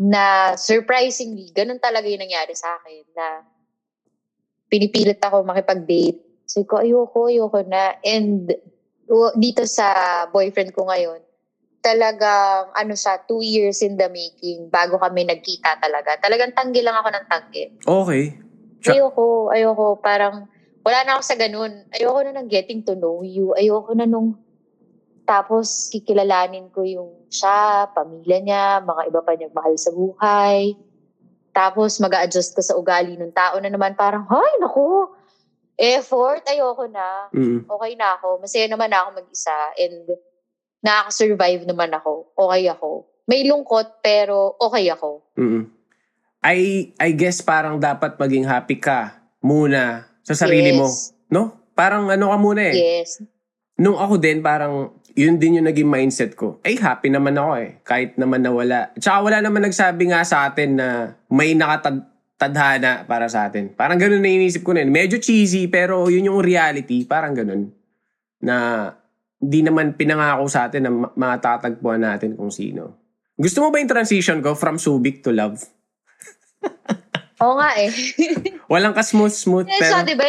Na 0.00 0.54
surprisingly, 0.58 1.54
ganun 1.54 1.78
talaga 1.78 2.10
yung 2.10 2.24
nangyari 2.24 2.56
sa 2.56 2.74
akin 2.80 3.04
na 3.14 3.26
pinipilit 4.66 5.20
ako 5.22 5.46
makipag-date. 5.46 6.18
Sabi 6.46 6.66
ko, 6.66 6.82
ayoko, 6.82 7.30
ayoko 7.30 7.60
na. 7.66 7.94
And 8.02 8.50
dito 9.38 9.62
sa 9.66 9.86
boyfriend 10.30 10.74
ko 10.74 10.86
ngayon, 10.86 11.20
talagang 11.80 12.70
ano 12.76 12.94
siya, 12.94 13.24
two 13.24 13.40
years 13.42 13.80
in 13.80 13.96
the 13.96 14.06
making 14.12 14.68
bago 14.68 15.00
kami 15.00 15.24
nagkita 15.26 15.80
talaga. 15.80 16.20
Talagang 16.20 16.52
tanggi 16.52 16.84
lang 16.84 16.96
ako 16.96 17.08
ng 17.08 17.26
tanggi. 17.26 17.64
Okay. 17.82 18.24
Siya- 18.80 18.94
Ayoko, 19.00 19.48
ayoko. 19.52 19.86
Parang 20.00 20.48
wala 20.84 20.98
na 21.04 21.10
ako 21.16 21.22
sa 21.24 21.36
ganun. 21.36 21.72
Ayoko 21.92 22.20
na 22.24 22.40
ng 22.40 22.48
getting 22.48 22.80
to 22.84 22.96
know 22.96 23.20
you. 23.20 23.52
Ayoko 23.56 23.92
na 23.92 24.08
nung 24.08 24.36
tapos 25.30 25.86
kikilalanin 25.94 26.74
ko 26.74 26.82
yung 26.82 27.30
siya, 27.30 27.86
pamilya 27.94 28.38
niya, 28.42 28.64
mga 28.82 29.02
iba 29.14 29.20
pa 29.22 29.38
niyang 29.38 29.54
mahal 29.54 29.78
sa 29.78 29.94
buhay. 29.94 30.74
Tapos 31.54 32.02
mag 32.02 32.10
adjust 32.18 32.58
ka 32.58 32.62
sa 32.66 32.74
ugali 32.74 33.14
ng 33.14 33.30
tao 33.30 33.54
na 33.62 33.70
naman 33.70 33.94
parang, 33.94 34.26
hay, 34.26 34.52
naku, 34.58 35.06
effort, 35.78 36.42
ayoko 36.50 36.90
na. 36.90 37.30
Mm-mm. 37.30 37.62
Okay 37.62 37.92
na 37.94 38.18
ako. 38.18 38.42
Masaya 38.42 38.66
naman 38.66 38.90
ako 38.90 39.22
mag-isa 39.22 39.54
and 39.78 40.18
nakaka-survive 40.82 41.62
naman 41.62 41.94
ako. 41.94 42.34
Okay 42.34 42.66
ako. 42.66 43.06
May 43.30 43.46
lungkot 43.46 44.02
pero 44.02 44.58
okay 44.58 44.90
ako. 44.90 45.22
Mm-mm. 45.38 45.70
I, 46.42 46.90
I 46.98 47.14
guess 47.14 47.38
parang 47.38 47.78
dapat 47.78 48.18
maging 48.18 48.50
happy 48.50 48.82
ka 48.82 49.14
muna 49.38 50.09
sa 50.24 50.34
sarili 50.36 50.76
mo. 50.76 50.86
Yes. 50.86 51.16
No? 51.32 51.72
Parang 51.72 52.10
ano 52.12 52.30
ka 52.30 52.36
muna 52.36 52.62
eh. 52.70 52.74
Yes. 52.76 53.24
Nung 53.80 53.96
ako 53.96 54.20
din, 54.20 54.44
parang 54.44 54.92
yun 55.16 55.40
din 55.40 55.58
yung 55.58 55.66
naging 55.66 55.88
mindset 55.88 56.36
ko. 56.36 56.60
Ay, 56.62 56.76
happy 56.78 57.10
naman 57.10 57.34
ako 57.34 57.52
eh. 57.58 57.70
Kahit 57.82 58.14
naman 58.20 58.44
nawala. 58.44 58.92
Tsaka 58.94 59.18
wala 59.26 59.38
naman 59.42 59.66
nagsabi 59.66 60.12
nga 60.12 60.22
sa 60.22 60.46
atin 60.46 60.78
na 60.78 61.16
may 61.32 61.56
nakatadhana 61.56 63.08
para 63.08 63.26
sa 63.26 63.48
atin. 63.48 63.72
Parang 63.74 63.98
ganun 63.98 64.22
na 64.22 64.30
inisip 64.30 64.62
ko 64.62 64.76
na 64.76 64.84
yun. 64.84 64.92
Medyo 64.92 65.16
cheesy, 65.18 65.66
pero 65.66 66.06
yun 66.12 66.30
yung 66.30 66.44
reality. 66.44 67.08
Parang 67.08 67.34
ganun. 67.34 67.72
Na 68.44 68.88
hindi 69.40 69.60
naman 69.64 69.96
pinangako 69.96 70.44
sa 70.46 70.68
atin 70.68 70.82
na 70.84 70.92
ma- 70.92 71.12
matatagpuan 71.16 72.04
natin 72.04 72.36
kung 72.36 72.52
sino. 72.52 73.00
Gusto 73.40 73.64
mo 73.64 73.72
ba 73.72 73.80
yung 73.80 73.88
transition 73.88 74.44
ko 74.44 74.52
from 74.52 74.76
Subic 74.76 75.24
to 75.24 75.32
love? 75.32 75.64
Oo 77.40 77.56
nga 77.56 77.70
eh. 77.80 77.88
Walang 78.72 78.92
ka-smooth-smooth, 78.92 79.66
pero... 79.66 79.92
so, 79.92 80.04
di 80.04 80.12
ba, 80.12 80.28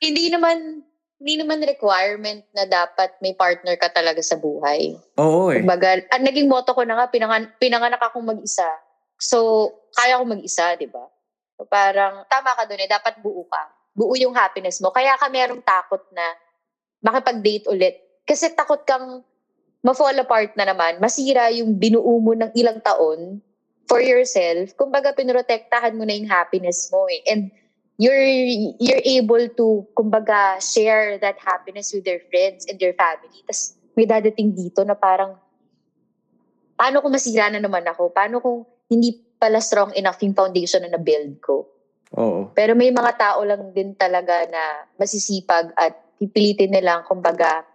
hindi 0.00 0.28
naman, 0.28 0.84
hindi 1.16 1.34
naman 1.40 1.64
requirement 1.64 2.44
na 2.52 2.68
dapat 2.68 3.16
may 3.24 3.32
partner 3.32 3.80
ka 3.80 3.88
talaga 3.88 4.20
sa 4.20 4.36
buhay. 4.36 4.96
Oo 5.16 5.52
eh. 5.52 5.64
Kumbaga, 5.64 6.04
ang 6.12 6.22
naging 6.24 6.48
motto 6.48 6.76
ko 6.76 6.84
na 6.84 7.00
nga, 7.00 7.06
pinangan, 7.08 7.48
pinanganak 7.56 8.00
akong 8.00 8.24
mag-isa. 8.24 8.68
So, 9.16 9.68
kaya 9.96 10.20
ko 10.20 10.24
mag-isa, 10.28 10.76
di 10.76 10.88
ba? 10.88 11.04
So, 11.56 11.64
parang, 11.64 12.28
tama 12.28 12.52
ka 12.56 12.68
doon 12.68 12.84
eh, 12.84 12.90
dapat 12.92 13.20
buo 13.24 13.48
ka. 13.48 13.62
Buo 13.96 14.12
yung 14.16 14.36
happiness 14.36 14.80
mo. 14.84 14.92
Kaya 14.92 15.16
ka 15.16 15.28
merong 15.32 15.64
takot 15.64 16.04
na 16.12 16.24
makipag-date 17.00 17.68
ulit. 17.72 17.96
Kasi 18.28 18.52
takot 18.52 18.84
kang 18.84 19.24
ma-fall 19.80 20.16
apart 20.20 20.52
na 20.60 20.68
naman, 20.68 21.00
masira 21.00 21.48
yung 21.56 21.72
binuo 21.72 22.20
mo 22.20 22.36
ng 22.36 22.52
ilang 22.52 22.84
taon 22.84 23.40
for 23.90 23.98
yourself. 23.98 24.70
Kumbaga, 24.78 25.10
pinrotektahan 25.10 25.98
mo 25.98 26.06
na 26.06 26.14
yung 26.14 26.30
happiness 26.30 26.86
mo 26.94 27.10
eh. 27.10 27.26
And 27.26 27.50
you're 27.98 28.30
you're 28.78 29.02
able 29.02 29.44
to 29.58 29.84
kumbaga 29.98 30.62
share 30.62 31.18
that 31.18 31.36
happiness 31.42 31.90
with 31.90 32.06
your 32.06 32.22
friends 32.30 32.70
and 32.70 32.78
your 32.78 32.94
family. 32.94 33.42
Tapos 33.50 33.74
may 33.98 34.06
dadating 34.06 34.54
dito 34.54 34.86
na 34.86 34.94
parang 34.94 35.34
paano 36.78 37.02
kung 37.02 37.12
masira 37.12 37.50
na 37.50 37.58
naman 37.58 37.82
ako? 37.84 38.14
Paano 38.14 38.38
kung 38.38 38.62
hindi 38.86 39.12
pala 39.36 39.58
strong 39.58 39.92
enough 39.98 40.22
yung 40.22 40.38
foundation 40.38 40.86
na 40.86 40.94
na-build 40.94 41.42
ko? 41.42 41.66
Oo. 42.16 42.54
Pero 42.54 42.72
may 42.78 42.88
mga 42.88 43.12
tao 43.18 43.44
lang 43.44 43.74
din 43.76 43.92
talaga 43.98 44.48
na 44.48 44.88
masisipag 44.96 45.74
at 45.76 45.92
pipilitin 46.16 46.72
nilang 46.72 47.04
kumbaga 47.04 47.68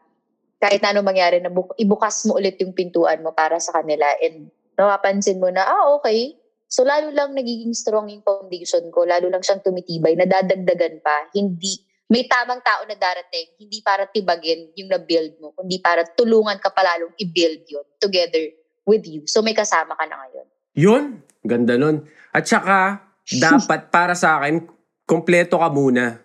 kahit 0.58 0.82
na 0.82 0.89
ano 0.95 1.06
mangyari 1.06 1.38
na 1.38 1.54
bu- 1.54 1.75
ibukas 1.78 2.25
mo 2.25 2.41
ulit 2.41 2.58
yung 2.58 2.73
pintuan 2.73 3.21
mo 3.21 3.30
para 3.30 3.62
sa 3.62 3.78
kanila 3.78 4.10
and 4.23 4.49
napapansin 4.75 5.39
mo 5.39 5.49
na 5.49 5.63
ah 5.63 5.95
okay 5.95 6.35
So 6.65 6.83
lalo 6.83 7.13
lang 7.13 7.38
nagiging 7.38 7.71
strong 7.71 8.09
yung 8.09 8.25
foundation 8.25 8.89
ko, 8.89 9.05
lalo 9.05 9.29
lang 9.29 9.39
siyang 9.39 9.61
tumitibay, 9.61 10.17
nadadagdagan 10.17 10.99
pa, 10.99 11.29
hindi, 11.38 11.77
may 12.09 12.25
tamang 12.25 12.59
tao 12.59 12.83
na 12.89 12.97
darating, 12.97 13.55
hindi 13.61 13.79
para 13.79 14.09
tibagin 14.09 14.73
yung 14.75 14.91
na-build 14.91 15.39
mo, 15.39 15.53
kundi 15.53 15.79
para 15.79 16.03
tulungan 16.03 16.57
ka 16.57 16.73
palalong 16.73 17.13
i-build 17.21 17.63
yun 17.69 17.85
together 18.01 18.43
with 18.83 19.05
you. 19.05 19.23
So 19.29 19.45
may 19.45 19.55
kasama 19.55 19.95
ka 19.95 20.03
na 20.09 20.19
ngayon. 20.25 20.47
Yun, 20.75 21.03
ganda 21.45 21.79
nun. 21.79 22.03
At 22.35 22.49
saka, 22.49 23.07
dapat 23.45 23.93
para 23.93 24.11
sa 24.17 24.41
akin, 24.41 24.65
kompleto 25.05 25.61
ka 25.61 25.69
muna. 25.71 26.19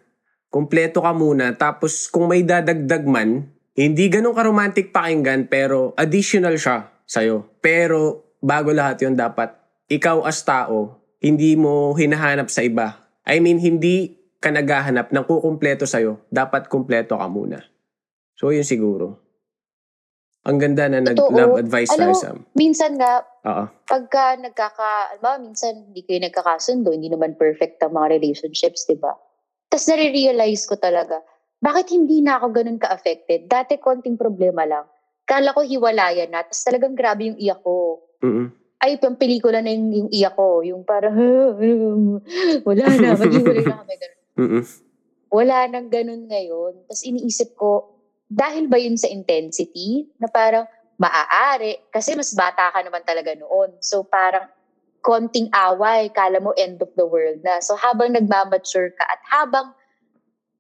Kompleto 0.51 1.05
ka 1.05 1.15
muna. 1.15 1.55
Tapos 1.55 2.11
kung 2.11 2.27
may 2.27 2.43
dadagdag 2.43 3.07
man, 3.07 3.55
hindi 3.79 4.11
ganun 4.11 4.35
ka-romantic 4.35 4.91
pakinggan, 4.91 5.47
pero 5.47 5.95
additional 5.95 6.59
siya 6.59 6.91
sa'yo. 7.07 7.57
Pero 7.63 8.30
bago 8.41 8.73
lahat 8.73 9.05
yun, 9.05 9.15
dapat 9.15 9.53
ikaw 9.87 10.25
as 10.25 10.41
tao, 10.43 11.01
hindi 11.21 11.55
mo 11.55 11.93
hinahanap 11.93 12.49
sa 12.49 12.65
iba. 12.65 12.97
I 13.29 13.39
mean, 13.39 13.61
hindi 13.61 14.17
ka 14.41 14.49
naghahanap 14.49 15.13
ng 15.13 15.25
kukumpleto 15.29 15.85
sa'yo. 15.85 16.25
Dapat 16.33 16.73
kumpleto 16.73 17.21
ka 17.21 17.29
muna. 17.29 17.61
So, 18.41 18.51
yun 18.51 18.65
siguro. 18.65 19.21
Ang 20.49 20.57
ganda 20.57 20.89
na 20.89 21.05
nag-love 21.05 21.61
advice 21.61 21.93
Alam 21.93 22.17
tayo. 22.17 22.41
Minsan 22.57 22.97
nga, 22.97 23.21
Oo. 23.45 23.69
pagka 23.85 24.41
nagkaka, 24.41 25.21
alam 25.21 25.45
mo, 25.45 25.53
minsan 25.53 25.93
hindi 25.93 26.01
kayo 26.01 26.25
nagkakasundo, 26.25 26.97
hindi 26.97 27.13
naman 27.13 27.37
perfect 27.37 27.77
ang 27.85 27.93
mga 27.93 28.17
relationships, 28.17 28.89
di 28.89 28.97
ba? 28.97 29.13
Tapos 29.69 29.85
nare-realize 29.93 30.65
ko 30.65 30.81
talaga, 30.81 31.21
bakit 31.61 31.93
hindi 31.93 32.25
na 32.25 32.41
ako 32.41 32.57
ganun 32.57 32.81
ka-affected? 32.81 33.45
Dati 33.53 33.77
konting 33.77 34.17
problema 34.17 34.65
lang. 34.65 34.89
Kala 35.29 35.53
ko 35.53 35.61
hiwalayan 35.61 36.33
na, 36.33 36.41
tapos 36.41 36.65
talagang 36.65 36.97
grabe 36.97 37.29
yung 37.29 37.37
iyak 37.37 37.61
ko. 37.61 38.01
Mm-mm. 38.21 38.49
Ay, 38.81 38.97
yung 38.97 39.21
pelikula 39.21 39.61
na 39.61 39.77
yung, 39.77 39.93
yung 39.93 40.11
iyak 40.13 40.35
ko. 40.37 40.65
Yung 40.65 40.83
parang, 40.89 41.13
wala 42.69 42.85
na, 42.97 43.17
maghiwalay 43.21 43.65
na 43.69 43.77
kami. 43.85 43.95
Ganun. 44.01 44.21
Mm-mm. 44.41 44.63
Wala 45.31 45.57
nang 45.69 45.89
ganun 45.93 46.25
ngayon. 46.27 46.89
Tapos 46.89 47.05
iniisip 47.05 47.53
ko, 47.61 48.01
dahil 48.31 48.73
ba 48.73 48.81
yun 48.81 48.97
sa 48.97 49.13
intensity? 49.13 50.09
Na 50.17 50.33
parang, 50.33 50.65
maaari. 50.97 51.81
Kasi 51.93 52.17
mas 52.17 52.33
bata 52.33 52.73
ka 52.73 52.81
naman 52.81 53.05
talaga 53.05 53.37
noon. 53.37 53.77
So 53.85 54.05
parang, 54.05 54.49
konting 55.01 55.49
away, 55.53 56.13
kala 56.13 56.41
mo 56.41 56.53
end 56.57 56.81
of 56.81 56.93
the 56.97 57.05
world 57.05 57.41
na. 57.41 57.61
So 57.65 57.77
habang 57.77 58.13
nagmamature 58.13 58.93
ka 58.97 59.05
at 59.09 59.21
habang 59.29 59.73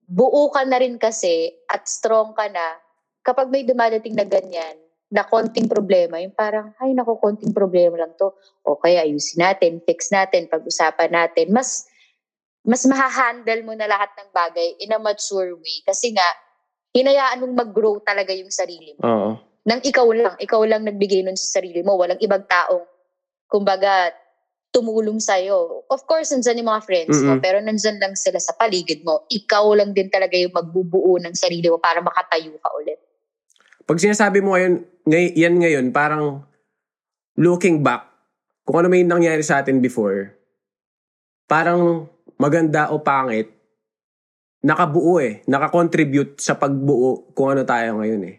buo 0.08 0.48
ka 0.50 0.64
na 0.64 0.80
rin 0.80 0.96
kasi 0.96 1.54
at 1.68 1.84
strong 1.86 2.32
ka 2.32 2.48
na, 2.48 2.80
kapag 3.20 3.52
may 3.52 3.62
dumadating 3.62 4.16
na 4.16 4.24
ganyan, 4.24 4.76
na 5.10 5.26
konting 5.26 5.66
problema, 5.66 6.22
yung 6.22 6.32
parang, 6.32 6.70
ay 6.78 6.94
naku, 6.94 7.18
konting 7.18 7.50
problema 7.50 7.98
lang 7.98 8.14
to. 8.14 8.30
Okay, 8.62 8.94
ayusin 8.94 9.42
natin, 9.42 9.82
fix 9.82 10.14
natin, 10.14 10.46
pag-usapan 10.46 11.10
natin. 11.10 11.50
Mas, 11.50 11.90
mas 12.62 12.86
mahahandle 12.86 13.66
mo 13.66 13.74
na 13.74 13.90
lahat 13.90 14.14
ng 14.14 14.30
bagay 14.30 14.78
in 14.78 14.94
a 14.94 15.02
mature 15.02 15.58
way. 15.58 15.82
Kasi 15.82 16.14
nga, 16.14 16.24
hinayaan 16.94 17.42
mong 17.42 17.54
mag-grow 17.58 17.98
talaga 18.06 18.30
yung 18.30 18.54
sarili 18.54 18.94
mo. 18.94 19.02
Oo. 19.02 19.30
Nang 19.66 19.82
ikaw 19.82 20.06
lang, 20.14 20.38
ikaw 20.38 20.62
lang 20.62 20.86
nagbigay 20.86 21.26
nun 21.26 21.34
sa 21.34 21.58
sarili 21.58 21.82
mo. 21.82 21.98
Walang 21.98 22.22
ibang 22.22 22.46
taong, 22.46 22.86
kumbaga, 23.50 24.14
tumulong 24.70 25.18
sa'yo. 25.18 25.90
Of 25.90 26.06
course, 26.06 26.30
nandyan 26.30 26.62
yung 26.62 26.70
mga 26.70 26.86
friends 26.86 27.18
mo, 27.26 27.34
Mm-mm. 27.34 27.42
pero 27.42 27.58
nandyan 27.58 27.98
lang 27.98 28.14
sila 28.14 28.38
sa 28.38 28.54
paligid 28.54 29.02
mo. 29.02 29.26
Ikaw 29.26 29.74
lang 29.74 29.90
din 29.90 30.06
talaga 30.06 30.38
yung 30.38 30.54
magbubuo 30.54 31.18
ng 31.18 31.34
sarili 31.34 31.66
mo 31.66 31.82
para 31.82 31.98
makatayo 31.98 32.54
ka 32.62 32.70
ulit. 32.78 33.09
Pag 33.90 33.98
sinasabi 33.98 34.38
mo 34.38 34.54
ngayon, 34.54 34.86
ngay- 35.02 35.34
yan 35.34 35.58
ngayon, 35.58 35.86
parang 35.90 36.46
looking 37.34 37.82
back, 37.82 38.06
kung 38.62 38.78
ano 38.78 38.86
may 38.86 39.02
nangyari 39.02 39.42
sa 39.42 39.58
atin 39.58 39.82
before, 39.82 40.30
parang 41.50 42.06
maganda 42.38 42.94
o 42.94 43.02
pangit, 43.02 43.50
nakabuo 44.62 45.18
eh. 45.18 45.42
Nakakontribute 45.50 46.38
sa 46.38 46.54
pagbuo 46.54 47.34
kung 47.34 47.50
ano 47.50 47.66
tayo 47.66 47.98
ngayon 47.98 48.30
eh. 48.30 48.38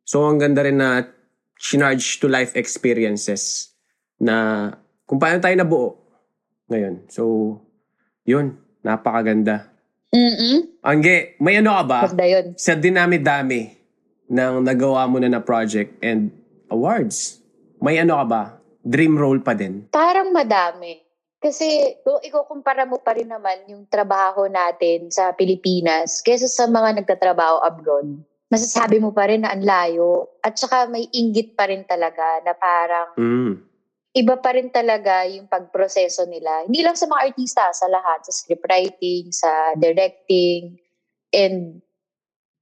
So, 0.00 0.24
ang 0.24 0.40
ganda 0.40 0.64
rin 0.64 0.80
na 0.80 1.04
chinarge 1.60 2.16
to 2.16 2.32
life 2.32 2.56
experiences 2.56 3.76
na 4.16 4.72
kung 5.04 5.20
paano 5.20 5.44
tayo 5.44 5.60
nabuo 5.60 5.88
ngayon. 6.72 7.04
So, 7.12 7.52
yun. 8.24 8.56
Napakaganda. 8.80 9.68
Mm-mm. 10.08 10.80
Angge, 10.80 11.36
may 11.36 11.60
ano 11.60 11.76
ka 11.76 11.84
ba? 11.84 12.00
Yun. 12.16 12.56
sa 12.56 12.72
dinami-dami 12.72 13.75
ng 14.26 14.54
nagawa 14.66 15.06
mo 15.06 15.22
na 15.22 15.30
na 15.30 15.42
project 15.42 15.94
and 16.02 16.30
awards, 16.68 17.38
may 17.78 17.98
ano 17.98 18.18
ka 18.18 18.26
ba? 18.26 18.42
Dream 18.86 19.18
role 19.18 19.42
pa 19.42 19.54
din? 19.54 19.86
Parang 19.90 20.30
madami. 20.30 21.02
Kasi 21.36 21.94
kung 22.02 22.18
ikaw 22.22 22.48
kumpara 22.48 22.88
mo 22.88 22.98
pa 22.98 23.14
rin 23.14 23.28
naman 23.28 23.66
yung 23.70 23.86
trabaho 23.86 24.48
natin 24.48 25.12
sa 25.12 25.30
Pilipinas 25.36 26.24
kaysa 26.24 26.48
sa 26.48 26.64
mga 26.66 27.02
nagtatrabaho 27.02 27.62
abroad, 27.62 28.08
masasabi 28.50 28.98
mo 28.98 29.12
pa 29.12 29.28
rin 29.30 29.44
na 29.44 29.52
ang 29.54 29.62
layo. 29.62 30.38
At 30.42 30.58
saka 30.58 30.88
may 30.90 31.06
inggit 31.12 31.54
pa 31.54 31.68
rin 31.70 31.84
talaga 31.84 32.40
na 32.42 32.54
parang 32.56 33.08
Mm. 33.18 33.52
iba 34.16 34.34
pa 34.40 34.56
rin 34.56 34.72
talaga 34.72 35.28
yung 35.28 35.44
pagproseso 35.46 36.24
nila. 36.24 36.64
Hindi 36.64 36.80
lang 36.80 36.96
sa 36.96 37.04
mga 37.04 37.30
artista, 37.30 37.68
sa 37.74 37.86
lahat. 37.86 38.24
Sa 38.26 38.32
scriptwriting, 38.32 39.28
sa 39.30 39.76
directing, 39.76 40.80
and 41.36 41.84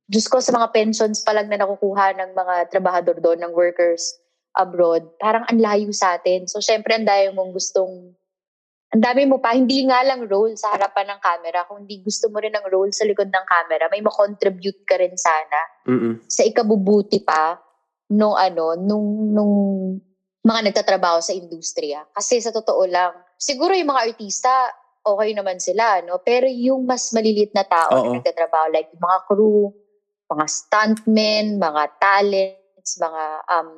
Diyos 0.05 0.29
ko, 0.29 0.37
sa 0.40 0.53
mga 0.53 0.69
pensions 0.73 1.25
pa 1.25 1.33
lang 1.33 1.49
na 1.49 1.57
nakukuha 1.57 2.12
ng 2.21 2.31
mga 2.37 2.55
trabahador 2.69 3.17
doon, 3.25 3.40
ng 3.40 3.53
workers 3.57 4.21
abroad, 4.55 5.09
parang 5.19 5.43
ang 5.49 5.59
layo 5.59 5.90
sa 5.90 6.14
atin. 6.14 6.47
So, 6.47 6.61
syempre, 6.61 6.95
ang 6.95 7.09
dami 7.09 7.33
mong 7.35 7.57
gustong, 7.57 8.12
ang 8.95 9.03
dami 9.03 9.27
mo 9.27 9.43
pa, 9.43 9.57
hindi 9.57 9.83
nga 9.88 10.05
lang 10.07 10.29
role 10.31 10.55
sa 10.55 10.77
harapan 10.77 11.17
ng 11.17 11.21
camera, 11.25 11.67
kung 11.67 11.83
hindi 11.83 12.05
gusto 12.05 12.31
mo 12.31 12.38
rin 12.38 12.55
ng 12.55 12.69
role 12.71 12.95
sa 12.95 13.03
likod 13.03 13.27
ng 13.27 13.47
camera, 13.49 13.90
may 13.90 14.05
makontribute 14.05 14.87
ka 14.87 14.95
rin 15.01 15.17
sana 15.19 15.61
Mm-mm. 15.90 16.23
sa 16.31 16.47
ikabubuti 16.47 17.25
pa 17.27 17.59
nung 18.14 18.38
ano, 18.38 18.79
nung, 18.79 19.35
nung 19.35 19.55
mga 20.45 20.71
nagtatrabaho 20.71 21.19
sa 21.25 21.35
industriya. 21.35 22.07
Kasi 22.12 22.38
sa 22.38 22.53
totoo 22.53 22.85
lang, 22.87 23.17
siguro 23.40 23.75
yung 23.75 23.90
mga 23.90 24.14
artista, 24.14 24.53
okay 25.03 25.35
naman 25.35 25.59
sila, 25.59 26.05
no? 26.07 26.23
Pero 26.23 26.47
yung 26.47 26.87
mas 26.87 27.11
malilit 27.11 27.51
na 27.57 27.67
tao 27.67 27.90
Oo. 27.90 28.05
na 28.13 28.21
nagtatrabaho, 28.21 28.71
like 28.71 28.92
yung 28.94 29.02
mga 29.02 29.19
crew, 29.27 29.73
mga 30.31 30.46
stuntmen, 30.48 31.60
mga 31.60 31.83
talents, 32.00 32.90
mga, 32.96 33.25
um, 33.50 33.70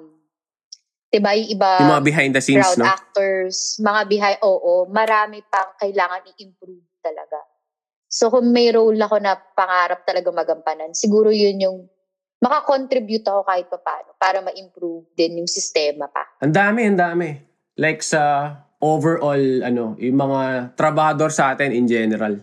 diba 1.10 1.30
yung 1.34 1.50
iba, 1.50 1.70
yung 1.82 1.92
mga 1.98 2.06
behind 2.06 2.32
the 2.34 2.42
scenes, 2.42 2.62
crowd 2.62 2.78
no? 2.82 2.86
actors, 2.86 3.78
mga 3.82 4.00
behind, 4.06 4.38
oo, 4.42 4.86
marami 4.90 5.42
pang 5.46 5.74
kailangan 5.78 6.22
i-improve 6.34 6.86
talaga. 7.02 7.38
So 8.06 8.30
kung 8.30 8.54
may 8.54 8.70
role 8.70 8.98
ako 8.98 9.16
na 9.18 9.34
pangarap 9.34 10.06
talaga 10.06 10.30
magampanan, 10.30 10.94
siguro 10.94 11.34
yun 11.34 11.58
yung 11.58 11.78
makakontribute 12.40 13.26
ako 13.26 13.40
kahit 13.42 13.66
pa 13.66 13.78
paano 13.80 14.10
para 14.16 14.38
ma-improve 14.44 15.10
din 15.16 15.42
yung 15.42 15.50
sistema 15.50 16.06
pa. 16.06 16.24
Ang 16.44 16.54
dami, 16.54 16.80
ang 16.86 16.98
dami. 16.98 17.28
Like 17.76 18.00
sa 18.00 18.52
overall, 18.80 19.64
ano, 19.64 19.96
yung 19.98 20.18
mga 20.20 20.72
trabahador 20.76 21.32
sa 21.32 21.56
atin 21.56 21.72
in 21.72 21.88
general. 21.88 22.38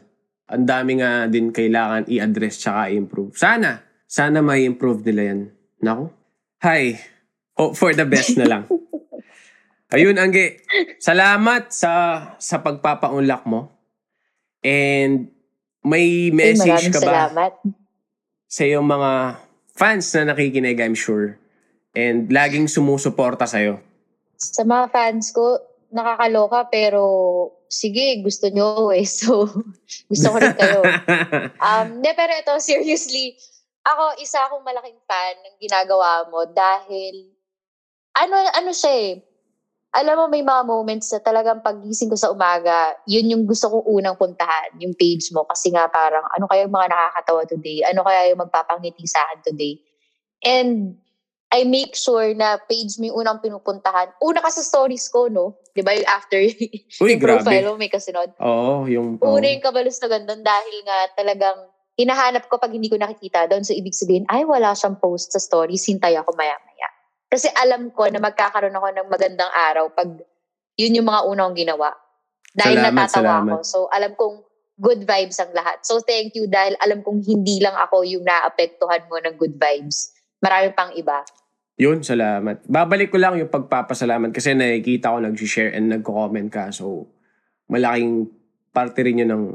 Ang 0.49 0.65
dami 0.67 0.99
nga 0.99 1.25
din 1.31 1.53
kailangan 1.53 2.09
i-address 2.09 2.59
tsaka 2.59 2.91
i-improve. 2.91 3.33
Sana, 3.37 3.79
sana 4.13 4.45
may 4.45 4.61
improve 4.69 5.01
nila 5.01 5.33
yan. 5.33 5.41
Naku. 5.81 6.13
Hi. 6.61 7.01
Hope 7.57 7.73
for 7.73 7.97
the 7.97 8.05
best 8.05 8.37
na 8.37 8.45
lang. 8.45 8.63
Ayun, 9.93 10.21
Angge. 10.21 10.61
Salamat 11.01 11.73
sa 11.73 11.91
sa 12.37 12.61
pagpapaunlak 12.61 13.49
mo. 13.49 13.73
And 14.61 15.33
may 15.81 16.29
Ay, 16.29 16.33
message 16.33 16.93
ka 16.93 17.01
ba 17.01 17.33
salamat. 17.33 17.53
sa 18.45 18.61
iyong 18.63 18.85
mga 18.85 19.11
fans 19.73 20.05
na 20.13 20.33
nakikinig, 20.33 20.77
I'm 20.77 20.97
sure. 20.97 21.41
And 21.97 22.29
laging 22.29 22.69
sumusuporta 22.69 23.49
sa'yo. 23.49 23.81
Sa 24.37 24.61
mga 24.61 24.93
fans 24.93 25.33
ko, 25.33 25.57
nakakaloka 25.93 26.69
pero 26.69 27.03
sige, 27.69 28.21
gusto 28.21 28.49
nyo 28.53 28.93
eh. 28.93 29.05
So, 29.21 29.49
gusto 30.09 30.27
ko 30.29 30.37
rin 30.37 30.53
kayo. 30.53 30.81
um, 31.65 32.01
de, 32.01 32.09
pero 32.13 32.33
ito, 32.33 32.53
seriously, 32.61 33.37
ako, 33.83 34.03
isa 34.23 34.39
akong 34.47 34.63
malaking 34.63 34.99
fan 35.03 35.35
ng 35.43 35.55
ginagawa 35.59 36.23
mo 36.31 36.47
dahil, 36.47 37.35
ano, 38.15 38.35
ano 38.55 38.71
siya 38.71 38.93
eh, 38.95 39.11
alam 39.93 40.17
mo, 40.17 40.25
may 40.25 40.41
mga 40.41 40.65
moments 40.65 41.13
na 41.13 41.21
talagang 41.21 41.61
pagising 41.61 42.09
ko 42.09 42.17
sa 42.17 42.33
umaga, 42.33 42.97
yun 43.05 43.29
yung 43.29 43.45
gusto 43.45 43.69
kong 43.69 43.85
unang 43.85 44.17
puntahan, 44.17 44.73
yung 44.81 44.97
page 44.97 45.29
mo. 45.29 45.45
Kasi 45.45 45.69
nga 45.69 45.85
parang, 45.85 46.25
ano 46.33 46.49
kaya 46.49 46.65
yung 46.65 46.73
mga 46.73 46.89
nakakatawa 46.89 47.45
today? 47.45 47.85
Ano 47.85 48.01
kaya 48.01 48.33
yung 48.33 48.41
magpapangiti 48.41 49.05
sa 49.05 49.21
akin 49.21 49.53
today? 49.53 49.77
And 50.41 50.97
I 51.53 51.69
make 51.69 51.93
sure 51.93 52.33
na 52.33 52.57
page 52.57 52.97
mo 52.97 53.13
yung 53.13 53.21
unang 53.21 53.37
pinupuntahan. 53.45 54.17
Una 54.17 54.41
ka 54.41 54.49
sa 54.49 54.65
stories 54.65 55.05
ko, 55.13 55.29
no? 55.29 55.61
Di 55.69 55.85
ba 55.85 55.93
yung 55.93 56.09
after 56.09 56.41
Uy, 57.05 57.13
yung 57.13 57.21
grabe. 57.21 57.45
profile 57.45 57.65
mo, 57.69 57.77
may 57.77 57.93
kasunod. 57.93 58.33
Oo, 58.41 58.89
yung... 58.89 59.21
oo. 59.21 59.37
Una 59.37 59.45
yung 59.45 59.61
kabalos 59.61 60.01
na 60.01 60.09
gandun 60.09 60.41
dahil 60.41 60.75
nga 60.89 60.97
talagang 61.13 61.69
hinahanap 61.97 62.49
ko 62.49 62.57
pag 62.57 62.73
hindi 62.73 62.89
ko 62.89 62.97
nakikita 62.97 63.45
doon. 63.49 63.61
So, 63.61 63.73
ibig 63.73 63.93
sabihin, 63.93 64.25
ay, 64.29 64.45
wala 64.45 64.73
siyang 64.73 64.97
post 64.97 65.33
sa 65.33 65.39
stories, 65.41 65.85
hintay 65.85 66.17
ako 66.17 66.33
maya-maya. 66.33 66.89
Kasi 67.29 67.49
alam 67.53 67.89
ko 67.93 68.05
na 68.09 68.21
magkakaroon 68.21 68.77
ako 68.77 68.87
ng 68.93 69.07
magandang 69.09 69.49
araw 69.49 69.89
pag 69.89 70.09
yun 70.77 70.97
yung 71.01 71.09
mga 71.09 71.21
unang 71.29 71.53
ginawa. 71.57 71.93
Dahil 72.53 72.77
Salamat, 72.77 72.93
natatawa 72.93 73.09
salamat. 73.09 73.53
ako. 73.53 73.65
So, 73.65 73.77
alam 73.89 74.11
kong 74.13 74.35
good 74.77 75.01
vibes 75.05 75.37
ang 75.41 75.53
lahat. 75.53 75.81
So, 75.85 76.01
thank 76.01 76.37
you 76.37 76.45
dahil 76.45 76.77
alam 76.81 77.01
kong 77.01 77.25
hindi 77.25 77.61
lang 77.61 77.73
ako 77.73 78.05
yung 78.05 78.25
naapektuhan 78.25 79.05
mo 79.09 79.17
ng 79.21 79.37
good 79.37 79.57
vibes. 79.57 80.13
Marami 80.41 80.69
pang 80.73 80.93
iba. 80.93 81.25
Yun, 81.81 82.05
salamat. 82.05 82.69
Babalik 82.69 83.09
ko 83.09 83.17
lang 83.17 83.37
yung 83.41 83.49
pagpapasalamat 83.49 84.29
kasi 84.29 84.53
nakikita 84.53 85.09
ko 85.09 85.17
nag-share 85.17 85.73
and 85.73 85.89
nagko-comment 85.89 86.49
ka. 86.53 86.69
So, 86.69 87.09
malaking 87.65 88.29
parte 88.69 89.01
rin 89.01 89.25
yun 89.25 89.29
ng 89.33 89.45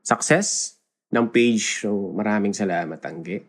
success 0.00 0.75
ng 1.12 1.26
page. 1.30 1.84
So, 1.84 2.12
maraming 2.14 2.54
salamat, 2.56 2.98
Angge. 3.06 3.46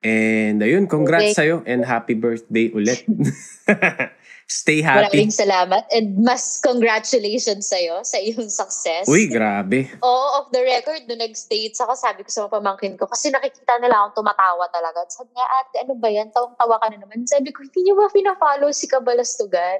And 0.00 0.64
ayun, 0.64 0.88
congrats 0.88 1.36
Okay. 1.36 1.36
sa'yo 1.36 1.60
and 1.68 1.84
happy 1.84 2.16
birthday 2.16 2.72
ulit. 2.72 3.04
Stay 4.50 4.82
happy. 4.82 5.28
Maraming 5.28 5.30
salamat 5.30 5.86
and 5.94 6.18
mas 6.26 6.58
congratulations 6.58 7.70
sa'yo 7.70 8.02
sa 8.02 8.18
iyong 8.18 8.50
success. 8.50 9.06
Uy, 9.06 9.30
grabe. 9.30 9.86
Oo, 10.02 10.26
off 10.42 10.48
the 10.50 10.58
record, 10.64 11.06
nung 11.06 11.22
nag-states 11.22 11.78
ako, 11.78 11.94
sabi 11.94 12.26
ko 12.26 12.32
sa 12.32 12.48
mga 12.48 12.58
pamangkin 12.58 12.98
ko, 12.98 13.06
kasi 13.06 13.30
nakikita 13.30 13.78
nila 13.78 14.08
akong 14.08 14.24
tumatawa 14.24 14.66
talaga. 14.74 15.06
Sabi 15.06 15.30
niya, 15.36 15.46
ate, 15.46 15.76
ano 15.86 15.94
ba 15.94 16.08
yan? 16.10 16.34
Tawang-tawa 16.34 16.82
ka 16.82 16.86
na 16.90 16.98
naman. 16.98 17.22
Sabi 17.30 17.54
ko, 17.54 17.62
hindi 17.62 17.80
niyo 17.86 17.94
ba 17.94 18.10
pina-follow 18.10 18.74
si 18.74 18.90
Kabalastugan? 18.90 19.78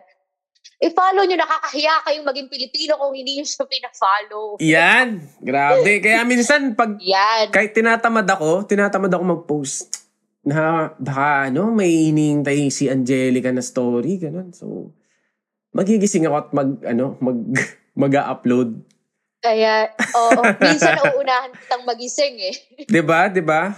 I-follow 0.81 1.29
niyo, 1.29 1.37
nakakahiya 1.37 2.09
kayong 2.09 2.25
maging 2.25 2.49
Pilipino 2.49 2.97
kung 2.97 3.13
hindi 3.13 3.37
niyo 3.37 3.45
siya 3.45 3.69
pina-follow. 3.69 4.57
Yan. 4.65 5.21
Grabe. 5.45 6.01
Kaya 6.01 6.25
minsan, 6.25 6.73
pag 6.73 6.97
Yan. 7.05 7.53
kahit 7.53 7.77
tinatamad 7.77 8.25
ako, 8.25 8.65
tinatamad 8.65 9.13
ako 9.13 9.23
mag-post 9.29 9.93
na 10.41 10.89
baka 10.97 11.53
ano, 11.53 11.69
may 11.69 12.09
hinihintay 12.09 12.73
si 12.73 12.89
Angelica 12.89 13.53
na 13.53 13.61
story, 13.61 14.17
ganun. 14.17 14.57
So, 14.57 14.97
magigising 15.77 16.25
ako 16.25 16.37
at 16.41 16.49
mag, 16.57 16.71
ano, 16.89 17.21
mag, 17.21 17.39
mag-upload. 18.09 18.81
Kaya, 19.41 19.89
oo, 20.17 20.41
minsan 20.61 20.97
nauunahan 21.01 21.53
kitang 21.57 21.85
magising 21.89 22.37
eh. 22.45 22.57
'Di 22.85 23.01
ba? 23.01 23.33
'Di 23.33 23.41
ba? 23.41 23.73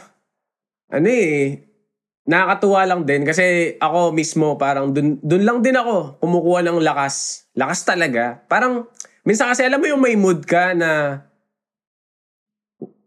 Ano 0.91 1.07
eh, 1.07 1.63
nakakatuwa 2.23 2.87
lang 2.87 3.03
din 3.03 3.27
kasi 3.27 3.75
ako 3.83 4.15
mismo 4.15 4.55
parang 4.55 4.95
dun, 4.95 5.19
dun 5.23 5.43
lang 5.43 5.59
din 5.59 5.75
ako 5.75 6.23
kumukuha 6.23 6.63
ng 6.63 6.79
lakas. 6.79 7.47
Lakas 7.59 7.83
talaga. 7.83 8.43
Parang, 8.47 8.87
minsan 9.27 9.51
kasi 9.51 9.67
alam 9.67 9.83
mo 9.83 9.87
yung 9.91 10.03
may 10.03 10.15
mood 10.15 10.47
ka 10.47 10.73
na 10.73 11.23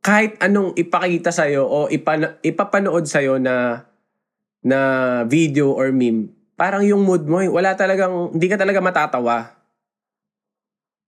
kahit 0.05 0.38
anong 0.38 0.78
ipakita 0.78 1.34
sa'yo 1.34 1.66
o 1.66 1.89
ipan- 1.89 2.38
ipapanood 2.45 3.09
sa'yo 3.09 3.41
na 3.41 3.88
na 4.66 4.80
video 5.26 5.74
or 5.74 5.89
meme, 5.93 6.30
parang 6.57 6.82
yung 6.82 7.05
mood 7.05 7.26
mo, 7.30 7.38
wala 7.53 7.78
talagang, 7.78 8.34
hindi 8.34 8.49
ka 8.49 8.57
talaga 8.57 8.82
matatawa. 8.82 9.53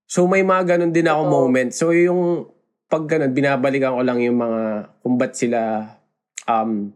So 0.05 0.29
may 0.29 0.45
mga 0.45 0.77
ganun 0.77 0.93
din 0.93 1.09
ako 1.09 1.21
Oo. 1.25 1.31
moment. 1.33 1.73
So 1.73 1.91
yung 1.91 2.47
pag 2.87 3.03
ganun, 3.09 3.35
binabalikan 3.35 3.97
ko 3.97 4.01
lang 4.05 4.23
yung 4.23 4.39
mga 4.39 4.61
kung 5.03 5.15
ba't 5.19 5.33
sila, 5.35 5.59
um, 6.47 6.93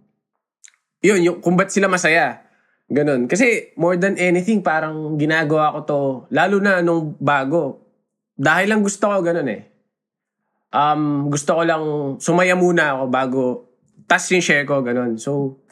yun, 1.01 1.19
yung 1.25 1.37
kung 1.41 1.57
ba't 1.57 1.73
sila 1.73 1.89
masaya. 1.89 2.45
Ganun. 2.91 3.25
Kasi 3.25 3.73
more 3.79 3.97
than 3.97 4.19
anything, 4.21 4.61
parang 4.61 5.17
ginagawa 5.17 5.73
ko 5.73 5.79
to, 5.87 6.01
lalo 6.29 6.61
na 6.61 6.85
nung 6.85 7.17
bago. 7.17 7.81
Dahil 8.37 8.69
lang 8.69 8.85
gusto 8.85 9.09
ko 9.09 9.17
ganun 9.25 9.49
eh. 9.49 9.61
Um, 10.71 11.27
gusto 11.27 11.57
ko 11.57 11.63
lang 11.67 11.83
sumaya 12.23 12.55
muna 12.55 12.95
ako 12.95 13.03
bago 13.11 13.43
tas 14.07 14.27
yung 14.31 14.43
share 14.43 14.67
ko, 14.67 14.83
ganun. 14.83 15.15
So, 15.15 15.63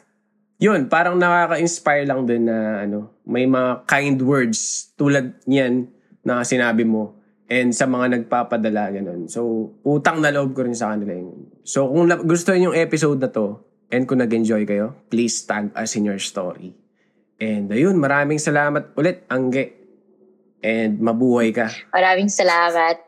yun, 0.56 0.88
parang 0.88 1.20
nakaka-inspire 1.20 2.08
lang 2.08 2.24
din 2.24 2.48
na 2.48 2.88
ano, 2.88 3.20
may 3.28 3.44
mga 3.44 3.84
kind 3.84 4.16
words 4.24 4.92
tulad 4.96 5.36
niyan 5.44 5.88
na 6.24 6.40
sinabi 6.40 6.88
mo 6.88 7.20
and 7.52 7.76
sa 7.76 7.84
mga 7.84 8.16
nagpapadala, 8.16 8.96
ganun. 8.96 9.28
So, 9.28 9.72
utang 9.84 10.24
na 10.24 10.32
loob 10.32 10.56
ko 10.56 10.64
rin 10.64 10.72
sa 10.72 10.96
kanila 10.96 11.12
yun. 11.12 11.52
So, 11.68 11.84
kung 11.92 12.08
gusto 12.24 12.56
niyo 12.56 12.72
yung 12.72 12.78
episode 12.80 13.20
na 13.20 13.28
to 13.28 13.69
and 13.90 14.06
kung 14.06 14.22
nag-enjoy 14.22 14.62
kayo, 14.64 14.94
please 15.10 15.42
tag 15.44 15.74
us 15.74 15.98
in 15.98 16.06
your 16.06 16.22
story. 16.22 16.72
And 17.42 17.66
ayun, 17.68 17.98
maraming 17.98 18.38
salamat 18.38 18.94
ulit, 18.94 19.26
Angge. 19.26 19.76
And 20.60 21.00
mabuhay 21.00 21.50
ka. 21.50 21.72
Maraming 21.90 22.30
salamat. 22.30 23.00